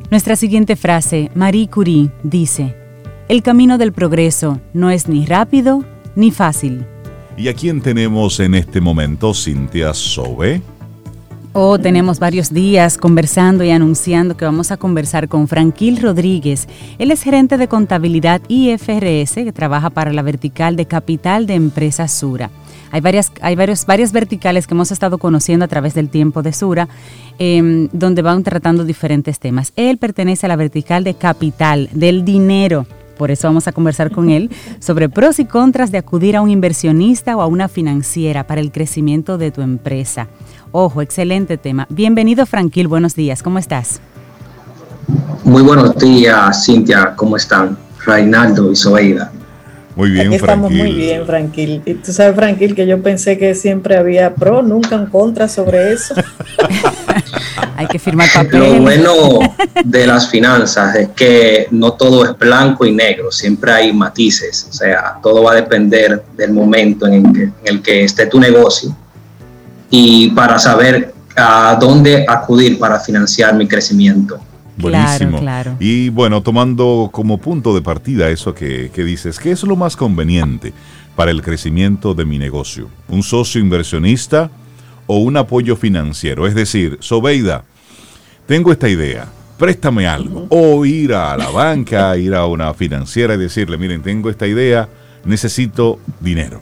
[0.10, 2.76] Nuestra siguiente frase, Marie Curie, dice,
[3.28, 6.88] El camino del progreso no es ni rápido ni fácil.
[7.38, 10.64] ¿Y a quién tenemos en este momento, Cintia Sobe?
[11.54, 16.68] Oh, tenemos varios días conversando y anunciando que vamos a conversar con Franquil Rodríguez.
[17.00, 22.08] Él es gerente de contabilidad IFRS que trabaja para la vertical de capital de empresa
[22.08, 22.52] Sura.
[22.92, 26.54] Hay varias, hay varios, varias verticales que hemos estado conociendo a través del tiempo de
[26.54, 26.88] Sura,
[27.40, 29.74] em, donde van tratando diferentes temas.
[29.76, 32.86] Él pertenece a la vertical de capital, del dinero.
[33.20, 34.50] Por eso vamos a conversar con él
[34.80, 38.72] sobre pros y contras de acudir a un inversionista o a una financiera para el
[38.72, 40.30] crecimiento de tu empresa.
[40.72, 41.86] Ojo, excelente tema.
[41.90, 42.88] Bienvenido, Franquil.
[42.88, 43.44] Buenos días.
[43.44, 44.00] ¿Cómo estás?
[45.44, 47.14] Muy buenos días, Cintia.
[47.18, 47.78] ¿Cómo están?
[48.06, 49.34] Reinaldo y Zoeida.
[49.98, 51.82] Muy bien, Aquí estamos muy bien, Franquil.
[51.86, 55.92] Y tú sabes, Franquil, que yo pensé que siempre había pro, nunca en contra sobre
[55.92, 56.16] eso.
[57.76, 58.60] Hay que firmar papel.
[58.60, 59.14] Lo bueno
[59.84, 64.68] de las finanzas es que no todo es blanco y negro, siempre hay matices.
[64.70, 68.26] O sea, todo va a depender del momento en el que, en el que esté
[68.28, 68.96] tu negocio
[69.90, 74.40] y para saber a dónde acudir para financiar mi crecimiento.
[74.78, 75.40] Buenísimo.
[75.40, 79.76] Claro, Y bueno, tomando como punto de partida eso que, que dices, ¿qué es lo
[79.76, 80.74] más conveniente
[81.16, 82.88] para el crecimiento de mi negocio?
[83.10, 84.50] ¿Un socio inversionista
[85.12, 86.46] o un apoyo financiero?
[86.46, 87.64] Es decir, Sobeida,
[88.46, 89.26] tengo esta idea,
[89.58, 90.46] préstame algo.
[90.50, 94.88] O ir a la banca, ir a una financiera y decirle, miren, tengo esta idea,
[95.26, 96.62] necesito dinero.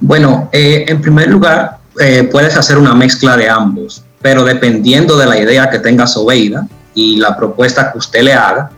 [0.00, 5.26] Bueno, eh, en primer lugar, eh, puedes hacer una mezcla de ambos, pero dependiendo de
[5.26, 8.70] la idea que tenga Sobeida y la propuesta que usted le haga,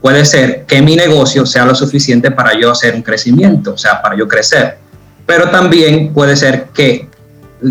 [0.00, 4.00] puede ser que mi negocio sea lo suficiente para yo hacer un crecimiento, o sea,
[4.00, 4.78] para yo crecer.
[5.26, 7.07] Pero también puede ser que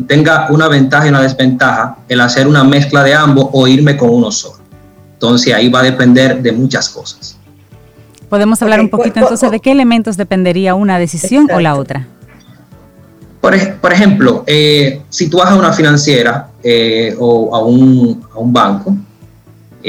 [0.07, 4.09] tenga una ventaja y una desventaja el hacer una mezcla de ambos o irme con
[4.09, 4.59] uno solo.
[5.13, 7.37] Entonces ahí va a depender de muchas cosas.
[8.29, 12.07] Podemos hablar un poquito entonces de qué elementos dependería una decisión o la otra.
[13.39, 18.21] Por, ejemplo, eh, si tú vas a una financiera eh, o a un,
[18.51, 18.93] banco,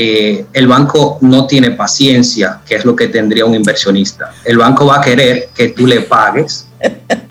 [0.00, 4.32] eh, el banco no tiene paciencia, que es lo que tendría un inversionista.
[4.44, 6.68] El banco va a querer que tú le pagues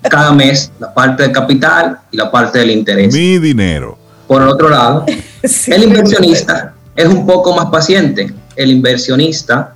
[0.09, 3.13] cada mes la parte del capital y la parte del interés.
[3.13, 3.97] Mi dinero.
[4.28, 5.05] Por otro lado,
[5.68, 8.34] el inversionista es un poco más paciente.
[8.53, 9.74] El inversionista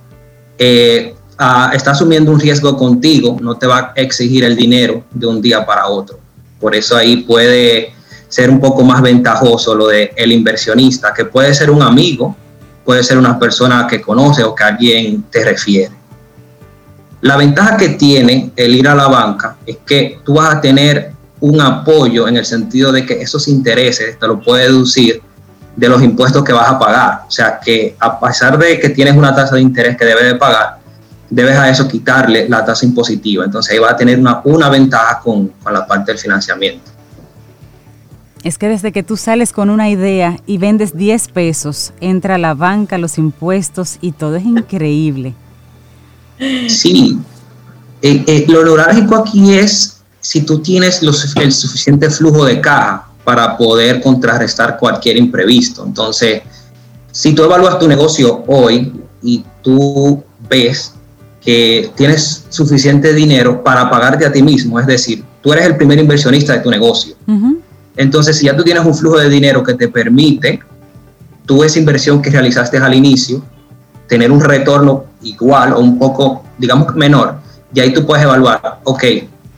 [1.38, 5.40] ah, está asumiendo un riesgo contigo, no te va a exigir el dinero de un
[5.40, 6.18] día para otro.
[6.60, 7.94] Por eso ahí puede
[8.28, 12.36] ser un poco más ventajoso lo de el inversionista, que puede ser un amigo,
[12.84, 15.92] puede ser una persona que conoce o que alguien te refiere.
[17.20, 21.12] La ventaja que tiene el ir a la banca es que tú vas a tener
[21.40, 25.22] un apoyo en el sentido de que esos intereses te lo puede deducir
[25.76, 27.22] de los impuestos que vas a pagar.
[27.26, 30.34] O sea que a pesar de que tienes una tasa de interés que debes de
[30.34, 30.78] pagar,
[31.30, 33.44] debes a eso quitarle la tasa impositiva.
[33.44, 36.90] Entonces ahí va a tener una, una ventaja con, con la parte del financiamiento.
[38.44, 42.54] Es que desde que tú sales con una idea y vendes 10 pesos, entra la
[42.54, 45.34] banca, los impuestos y todo es increíble.
[46.68, 47.18] Sí,
[48.00, 53.08] eh, eh, lo neurálgico aquí es si tú tienes los, el suficiente flujo de caja
[53.22, 55.84] para poder contrarrestar cualquier imprevisto.
[55.86, 56.42] Entonces,
[57.12, 60.94] si tú evalúas tu negocio hoy y tú ves
[61.40, 65.98] que tienes suficiente dinero para pagarte a ti mismo, es decir, tú eres el primer
[65.98, 67.14] inversionista de tu negocio.
[67.96, 70.60] Entonces, si ya tú tienes un flujo de dinero que te permite,
[71.46, 73.42] tú esa inversión que realizaste al inicio,
[74.06, 77.36] tener un retorno igual o un poco, digamos, menor,
[77.74, 79.04] y ahí tú puedes evaluar, ok,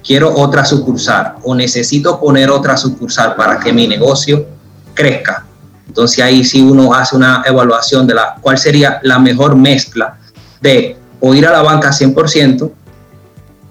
[0.04, 4.46] quiero otra sucursal o necesito poner otra sucursal para que mi negocio
[4.92, 5.46] crezca.
[5.86, 10.18] Entonces ahí sí uno hace una evaluación de la cuál sería la mejor mezcla
[10.60, 12.70] de o ir a la banca 100%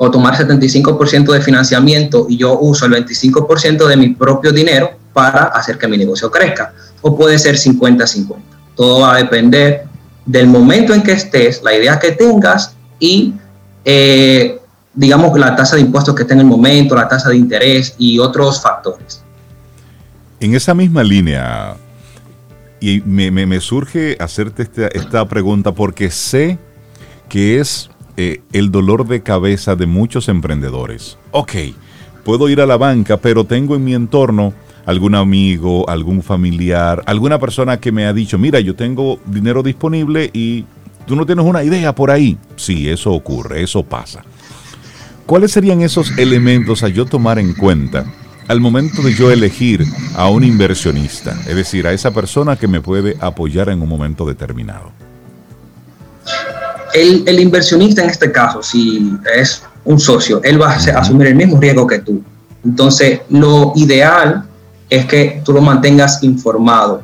[0.03, 5.43] o tomar 75% de financiamiento y yo uso el 25% de mi propio dinero para
[5.45, 6.73] hacer que mi negocio crezca.
[7.01, 8.35] O puede ser 50-50.
[8.75, 9.85] Todo va a depender
[10.25, 13.33] del momento en que estés, la idea que tengas y
[13.85, 14.59] eh,
[14.93, 18.19] digamos, la tasa de impuestos que está en el momento, la tasa de interés y
[18.19, 19.23] otros factores.
[20.39, 21.75] En esa misma línea,
[22.79, 26.59] y me, surge hacerte esta, pregunta porque sé
[27.29, 31.17] que es eh, el dolor de cabeza de muchos emprendedores.
[31.31, 31.53] Ok,
[32.23, 34.53] puedo ir a la banca, pero tengo en mi entorno
[34.85, 40.29] algún amigo, algún familiar, alguna persona que me ha dicho, mira, yo tengo dinero disponible
[40.33, 40.65] y
[41.05, 42.37] tú no tienes una idea por ahí.
[42.55, 44.23] Sí, eso ocurre, eso pasa.
[45.25, 48.05] ¿Cuáles serían esos elementos a yo tomar en cuenta
[48.49, 49.85] al momento de yo elegir
[50.15, 51.31] a un inversionista?
[51.47, 54.91] Es decir, a esa persona que me puede apoyar en un momento determinado.
[56.93, 61.59] El, inversionista en este caso, si es un socio, él va a asumir el mismo
[61.59, 62.23] riesgo que tú.
[62.63, 64.45] Entonces, lo ideal
[64.89, 67.01] es que tú lo mantengas informado.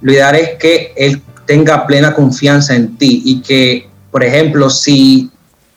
[0.00, 5.30] Lo ideal es que él tenga plena confianza en ti y que, por ejemplo, si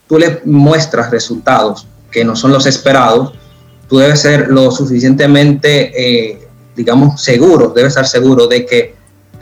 [0.07, 3.33] tú le muestras resultados que no son los esperados,
[3.89, 8.95] tú debes ser lo suficientemente, eh, digamos, seguro, debes estar seguro de que,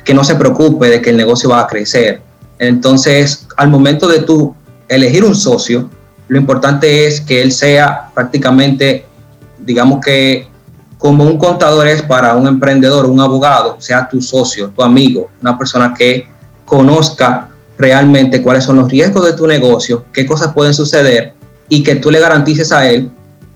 [0.04, 2.22] que no se preocupe de que el negocio va a crecer.
[2.58, 4.56] Entonces, al momento de tú
[4.88, 5.89] elegir un socio,
[6.28, 9.06] lo importante es que él sea prácticamente,
[9.60, 10.47] digamos que
[10.97, 15.58] como un contador es para un emprendedor, un abogado, sea tu socio, tu amigo, una
[15.58, 16.28] persona que
[16.64, 21.34] conozca realmente cuáles son los riesgos de tu negocio, qué cosas pueden suceder
[21.68, 23.10] y que tú le garantices a él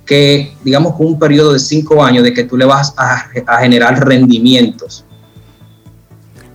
[0.06, 3.58] que, digamos, con un periodo de cinco años de que tú le vas a, a
[3.58, 5.06] generar rendimientos.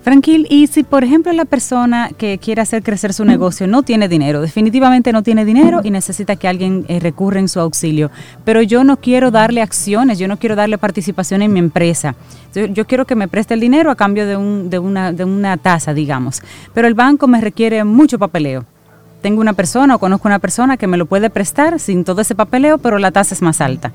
[0.03, 4.07] Tranquil, y si por ejemplo la persona que quiere hacer crecer su negocio no tiene
[4.07, 8.09] dinero, definitivamente no tiene dinero y necesita que alguien eh, recurra en su auxilio,
[8.43, 12.15] pero yo no quiero darle acciones, yo no quiero darle participación en mi empresa,
[12.53, 15.55] yo, quiero que me preste el dinero a cambio de, un, de, una, de una
[15.57, 16.41] tasa, digamos,
[16.73, 18.65] pero el banco me requiere mucho papeleo.
[19.21, 22.33] Tengo una persona o conozco una persona que me lo puede prestar sin todo ese
[22.33, 23.93] papeleo, pero la tasa es más alta.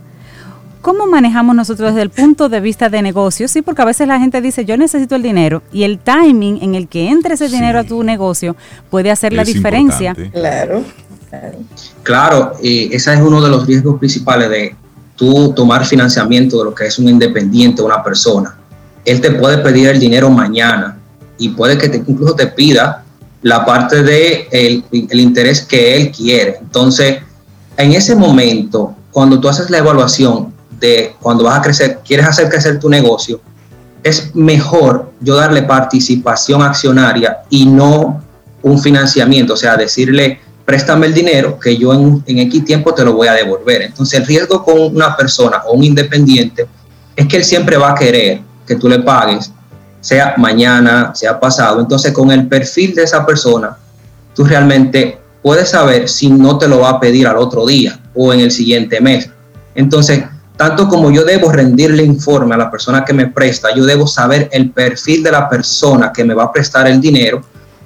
[0.82, 3.50] ¿Cómo manejamos nosotros desde el punto de vista de negocios?
[3.50, 6.74] Sí, porque a veces la gente dice, yo necesito el dinero y el timing en
[6.74, 8.56] el que entre ese dinero a tu negocio
[8.90, 10.14] puede hacer la diferencia.
[10.32, 10.84] Claro,
[11.28, 11.58] claro.
[12.02, 14.76] Claro, ese es uno de los riesgos principales de
[15.16, 18.56] tú tomar financiamiento de lo que es un independiente, una persona.
[19.04, 20.98] Él te puede pedir el dinero mañana
[21.38, 23.02] y puede que te, incluso te pida
[23.42, 26.58] la parte de el, el interés que él quiere.
[26.60, 27.18] Entonces,
[27.76, 32.48] en ese momento, cuando tú haces la evaluación, de cuando vas a crecer, quieres hacer
[32.48, 33.40] crecer tu negocio,
[34.02, 38.22] es mejor yo darle participación accionaria y no
[38.62, 43.04] un financiamiento, o sea, decirle, préstame el dinero que yo en, en X tiempo te
[43.04, 43.82] lo voy a devolver.
[43.82, 46.66] Entonces el riesgo con una persona o un independiente
[47.14, 49.50] es que él siempre va a querer que tú le pagues,
[50.00, 51.80] sea mañana, sea pasado.
[51.80, 53.76] Entonces con el perfil de esa persona,
[54.34, 58.32] tú realmente puedes saber si no te lo va a pedir al otro día o
[58.32, 59.30] en el siguiente mes.
[59.76, 60.24] Entonces,
[60.56, 64.48] tanto como yo debo rendirle informe a la persona que me presta, yo debo saber
[64.52, 67.42] el perfil de la persona que me va a prestar el dinero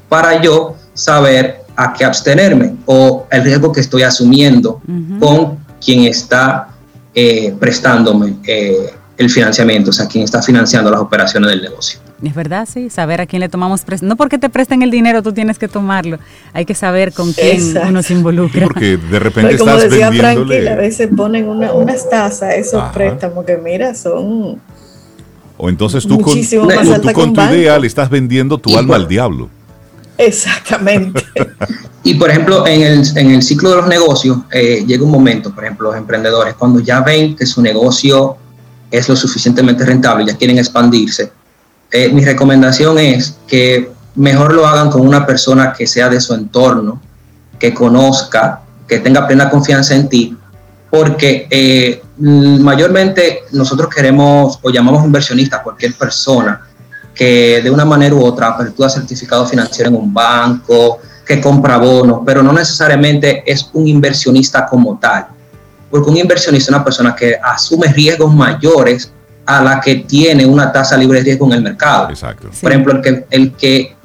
[0.08, 4.80] para yo saber a qué abstenerme o el riesgo que estoy asumiendo
[5.18, 6.68] con quien está
[7.14, 12.00] eh, prestándome eh, el financiamiento, o sea, quién está financiando las operaciones del negocio.
[12.22, 14.08] Es verdad, sí, saber a quién le tomamos préstamo.
[14.08, 16.18] No porque te presten el dinero tú tienes que tomarlo,
[16.54, 18.66] hay que saber con quién uno se involucra.
[18.66, 23.94] porque de repente como decía Frankie, a veces ponen unas tasas, esos préstamos que mira,
[23.94, 24.58] son...
[25.58, 29.50] O entonces tú con, tú con tu idea le estás vendiendo tu alma al diablo.
[30.16, 31.22] Exactamente.
[32.04, 35.54] y por ejemplo, en el, en el, ciclo de los negocios, eh, llega un momento,
[35.54, 38.38] por ejemplo, los emprendedores, cuando ya ven que su negocio
[38.90, 41.32] es lo suficientemente rentable, ya quieren expandirse,
[41.92, 46.34] eh, mi recomendación es que mejor lo hagan con una persona que sea de su
[46.34, 47.00] entorno,
[47.58, 50.36] que conozca, que tenga plena confianza en ti,
[50.88, 56.62] porque eh, mayormente nosotros queremos o llamamos inversionista cualquier persona
[57.14, 62.20] que de una manera u otra apertura certificado financiero en un banco, que compra bonos,
[62.24, 65.26] pero no necesariamente es un inversionista como tal
[65.90, 69.12] porque un inversionista es una persona que asume riesgos mayores
[69.44, 72.10] a la que tiene una tasa libre de riesgo en el mercado.
[72.10, 72.48] Exacto.
[72.60, 73.96] Por ejemplo, el que, el que eh,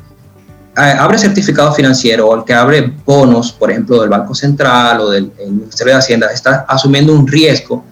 [0.99, 5.31] abre certificado financiero o el que abre bonos, por ejemplo, del Banco Central o del
[5.47, 7.85] Ministerio de Hacienda, está asumiendo un riesgo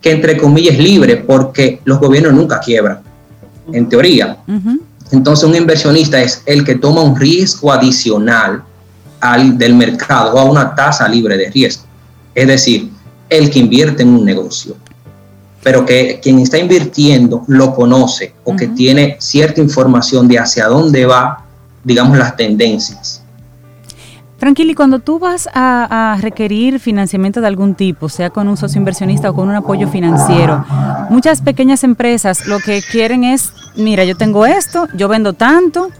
[0.00, 3.00] que entre comillas es libre porque los gobiernos nunca quiebran,
[3.72, 4.38] en teoría.
[5.10, 8.62] Entonces un inversionista es el que toma un riesgo adicional
[9.20, 11.84] al del mercado o a una tasa libre de riesgo.
[12.34, 12.90] Es decir,
[13.32, 14.76] el que invierte en un negocio,
[15.62, 21.06] pero que quien está invirtiendo lo conoce o que tiene cierta información de hacia dónde
[21.06, 21.44] va,
[21.84, 23.22] digamos, las tendencias.
[24.42, 29.30] Tranquili, cuando tú vas a, requerir financiamiento de algún tipo, sea con un socio inversionista
[29.30, 30.64] o con un apoyo financiero,
[31.10, 35.90] muchas pequeñas empresas lo que quieren es, mira, yo tengo esto, yo vendo tanto,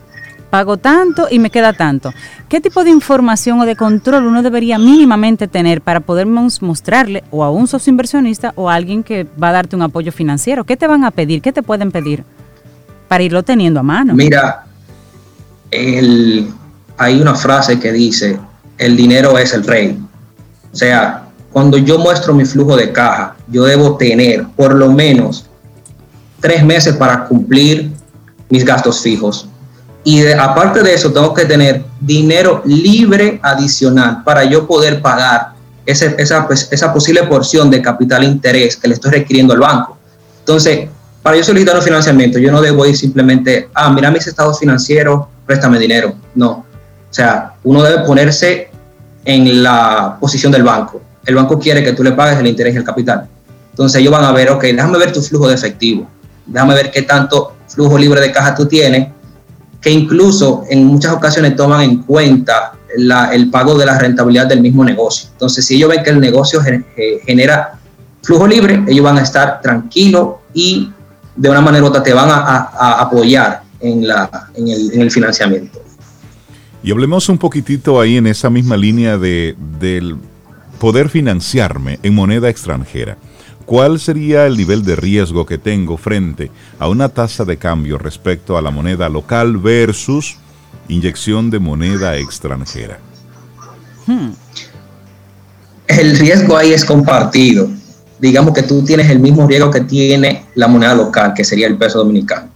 [0.52, 2.12] pago tanto y me queda tanto.
[2.50, 7.42] ¿Qué tipo de información o de control uno debería mínimamente tener para poder mostrarle o
[7.42, 10.64] a un socio inversionista o a alguien que va a darte un apoyo financiero?
[10.64, 11.40] ¿Qué te van a pedir?
[11.40, 12.24] ¿Qué te pueden pedir
[13.08, 14.12] para irlo teniendo a mano?
[14.12, 14.66] Mira,
[15.70, 18.38] hay una frase que dice,
[18.76, 19.98] el dinero es el rey.
[20.70, 25.46] O sea, cuando yo muestro mi flujo de caja, yo debo tener por lo menos
[26.40, 27.90] tres meses para cumplir
[28.50, 29.48] mis gastos fijos
[30.04, 35.52] y aparte de eso, tengo que tener dinero libre adicional para yo poder pagar
[35.86, 39.96] esa, pues, esa posible porción de capital interés que le estoy requiriendo al banco.
[40.40, 40.88] Entonces,
[41.22, 45.26] para yo solicitar un financiamiento, yo no debo ir simplemente, ah, mira mis estados financieros,
[45.46, 46.14] préstame dinero.
[46.34, 46.50] No.
[46.50, 48.70] O sea, uno debe ponerse
[49.24, 51.00] en la posición del banco.
[51.24, 53.28] El banco quiere que tú le pagues el interés y el capital.
[53.70, 56.08] Entonces ellos van a ver, ok, déjame ver tu flujo de efectivo,
[56.44, 59.08] déjame ver qué tanto flujo libre de caja tú tienes
[59.82, 64.84] que incluso en muchas ocasiones toman en cuenta el pago de la rentabilidad del mismo
[64.84, 65.28] negocio.
[65.32, 66.60] Entonces, si ellos ven que el negocio
[67.26, 67.78] genera
[68.22, 70.90] flujo libre, ellos van a estar tranquilos y
[71.34, 75.80] de una manera u otra te van a, apoyar en, el, financiamiento.
[76.84, 80.16] Y hablemos un poquitito ahí en esa misma línea de, del
[80.78, 83.16] poder financiarme en moneda extranjera.
[83.72, 88.58] ¿Cuál sería el nivel de riesgo que tengo frente a una tasa de cambio respecto
[88.58, 90.36] a la moneda local versus
[90.88, 92.98] inyección de moneda extranjera?
[94.06, 94.32] Hmm.
[95.86, 97.70] El riesgo ahí es compartido.
[98.18, 101.78] Digamos que tú tienes el mismo riesgo que tiene la moneda local, que sería el
[101.78, 102.50] peso dominicano.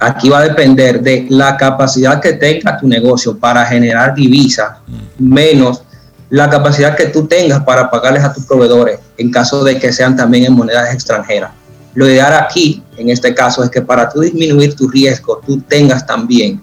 [0.00, 5.34] Aquí va a depender de la capacidad que tenga tu negocio para generar divisas hmm.
[5.34, 5.84] menos
[6.30, 10.16] la capacidad que tú tengas para pagarles a tus proveedores en caso de que sean
[10.16, 11.52] también en monedas extranjeras.
[11.94, 16.06] Lo ideal aquí, en este caso, es que para tú disminuir tu riesgo, tú tengas
[16.06, 16.60] también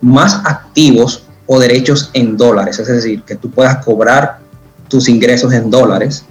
[0.00, 4.38] más activos o derechos en dólares, es decir, que tú puedas cobrar
[4.88, 6.24] tus ingresos en dólares,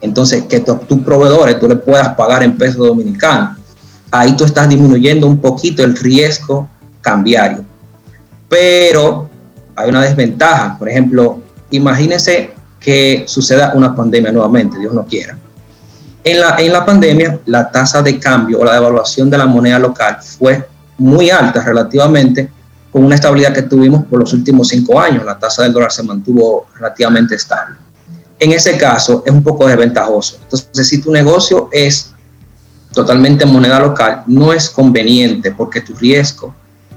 [0.00, 3.56] entonces que tus proveedores tú le puedas pagar en peso dominicano.
[4.10, 6.68] Ahí tú estás disminuyendo un poquito el riesgo
[7.00, 7.64] cambiario.
[8.48, 9.30] Pero
[9.74, 11.41] hay una desventaja, por ejemplo,
[11.72, 15.38] imagínense que suceda una pandemia nuevamente, Dios no quiera.
[16.24, 19.78] En la, en la pandemia, la tasa de cambio o la devaluación de la moneda
[19.78, 20.68] local fue
[20.98, 22.50] muy alta relativamente,
[22.92, 25.24] con una estabilidad que tuvimos por los últimos cinco años.
[25.24, 27.76] La tasa del dólar se mantuvo relativamente estable.
[28.38, 30.38] En ese caso, es un poco desventajoso.
[30.42, 32.12] Entonces, si tu negocio es
[32.92, 36.54] totalmente en moneda local, no es conveniente porque tu riesgo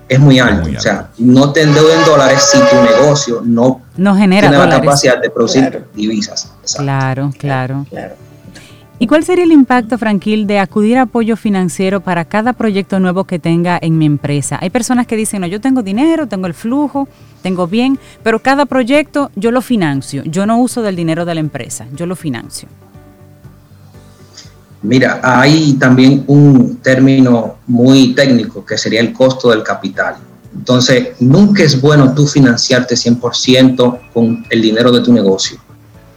[0.08, 0.70] es muy alto.
[0.76, 4.80] O sea, no te endeudes en dólares si tu negocio no, no genera tiene la
[4.80, 6.52] capacidad de producir divisas.
[6.78, 8.16] Claro, claro, claro.
[8.98, 13.26] ¿Y cuál sería el impacto, Franquil, de acudir a apoyo financiero para cada proyecto nuevo
[13.26, 14.58] que tenga en mi empresa?
[14.62, 17.10] Hay personas que dicen, no, yo tengo dinero, tengo el flujo,
[17.42, 20.24] tengo bien, pero cada proyecto yo lo financio.
[20.24, 22.70] Yo no uso del dinero de la empresa, yo lo financio.
[24.86, 30.16] Mira, hay también un término muy técnico que sería el costo del capital.
[30.56, 35.58] Entonces, nunca es bueno tú financiarte 100% con el dinero de tu negocio.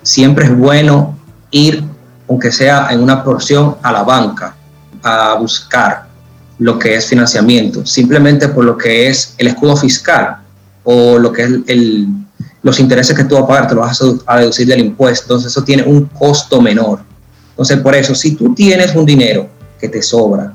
[0.03, 1.17] Siempre es bueno
[1.51, 1.83] ir,
[2.29, 4.55] aunque sea en una porción, a la banca
[5.03, 6.07] a buscar
[6.59, 10.39] lo que es financiamiento, simplemente por lo que es el escudo fiscal
[10.85, 12.09] o lo que es el,
[12.63, 15.25] los intereses que tú vas a pagar, te lo vas a deducir del impuesto.
[15.25, 17.08] Entonces, eso tiene un costo menor.
[17.59, 19.49] Entonces, por eso, si tú tienes un dinero
[19.81, 20.55] que te sobra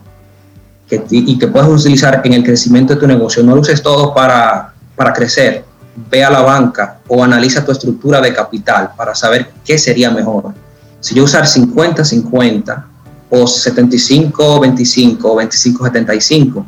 [0.88, 4.14] que, y que puedes utilizar en el crecimiento de tu negocio, no lo uses todo
[4.14, 5.66] para, para crecer.
[6.10, 10.54] Ve a la banca o analiza tu estructura de capital para saber qué sería mejor.
[11.01, 12.86] Si yo usar 50-50
[13.30, 16.66] o 75-25 o 25-75,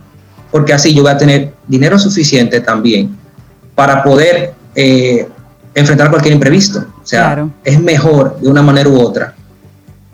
[0.51, 3.17] porque así yo voy a tener dinero suficiente también
[3.73, 5.29] para poder eh,
[5.73, 6.79] enfrentar cualquier imprevisto.
[7.01, 9.34] O sea, es mejor de una manera u otra.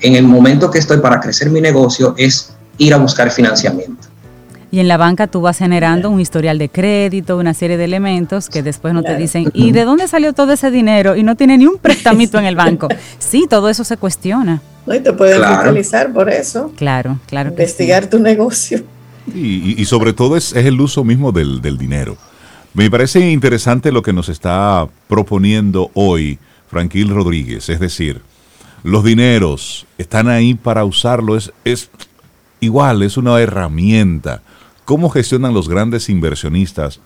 [0.01, 4.07] En el momento que estoy para crecer mi negocio es ir a buscar financiamiento.
[4.71, 8.49] Y en la banca tú vas generando un historial de crédito, una serie de elementos
[8.49, 11.17] que después no te dicen, ¿y de dónde salió todo ese dinero?
[11.17, 12.87] Y no tiene ni un prestamito en el banco.
[13.19, 14.61] Sí, todo eso se cuestiona.
[14.85, 16.71] No, y te pueden fiscalizar por eso.
[16.77, 17.49] Claro, claro.
[17.49, 18.81] Investigar tu negocio.
[19.35, 22.17] Y, sobre todo es, es, el uso mismo del, del dinero.
[22.73, 26.39] Me parece interesante lo que nos está proponiendo hoy
[26.69, 28.21] Franquil Rodríguez, es decir,
[28.83, 31.89] los dineros están ahí para usarlo, es, es
[32.59, 34.41] igual, es una herramienta.
[34.85, 36.99] ¿Cómo gestionan los grandes inversionistas,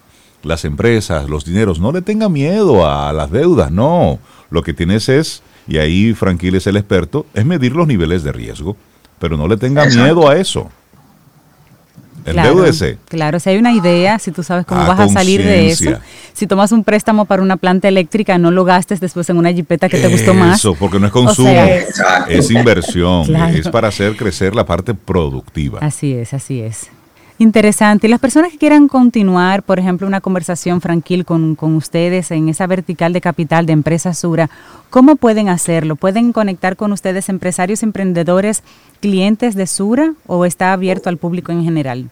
[0.44, 1.80] las empresas, los dineros?
[1.80, 4.20] No le tenga miedo a las deudas, no.
[4.50, 8.32] Lo que tienes es, y ahí Franquil es el experto, es medir los niveles de
[8.32, 8.78] riesgo,
[9.20, 10.70] pero no le tenga miedo a eso.
[12.26, 12.66] Claro,
[13.08, 15.92] claro, si hay una idea, si tú sabes cómo vas a salir de eso,
[16.34, 19.88] si tomas un préstamo para una planta eléctrica, no lo gastes después en una jipeta
[19.90, 20.60] que te gustó más.
[20.60, 21.50] Eso, porque no es consumo,
[22.28, 25.80] es inversión, es para hacer crecer la parte productiva.
[25.82, 26.90] Así es, así es.
[27.38, 28.08] Interesante.
[28.08, 32.48] Y las personas que quieran continuar, por ejemplo, una conversación tranquil con, con, ustedes en
[32.48, 34.50] esa vertical de capital de Empresa Sura,
[34.90, 35.98] ¿cómo pueden hacerlo?
[35.98, 38.64] ¿Pueden conectar con ustedes empresarios, emprendedores,
[39.02, 42.10] clientes de Sura o está abierto al público en general?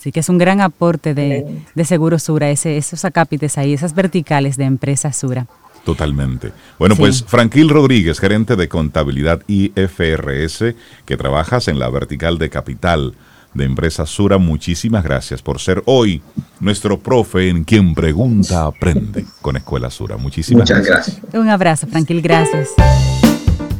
[0.00, 3.96] Sí, que es un gran aporte de, de Seguro Sura, ese, esos acápites ahí, esas
[3.96, 5.48] verticales de Empresa Sura.
[5.88, 6.52] Totalmente.
[6.78, 10.74] Bueno, pues Franquil Rodríguez, gerente de contabilidad IFRS,
[11.06, 13.14] que trabajas en la vertical de capital
[13.54, 16.20] de Empresa Sura, muchísimas gracias por ser hoy
[16.60, 20.18] nuestro profe en quien pregunta aprende con Escuela Sura.
[20.18, 21.20] Muchísimas Muchas gracias.
[21.32, 22.68] Un abrazo, Franquil, gracias.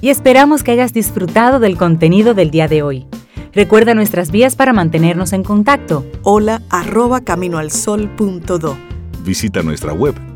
[0.01, 3.07] Y esperamos que hayas disfrutado del contenido del día de hoy.
[3.53, 6.07] Recuerda nuestras vías para mantenernos en contacto.
[6.23, 8.79] Hola arroba caminoalsol.do
[9.25, 10.15] Visita nuestra web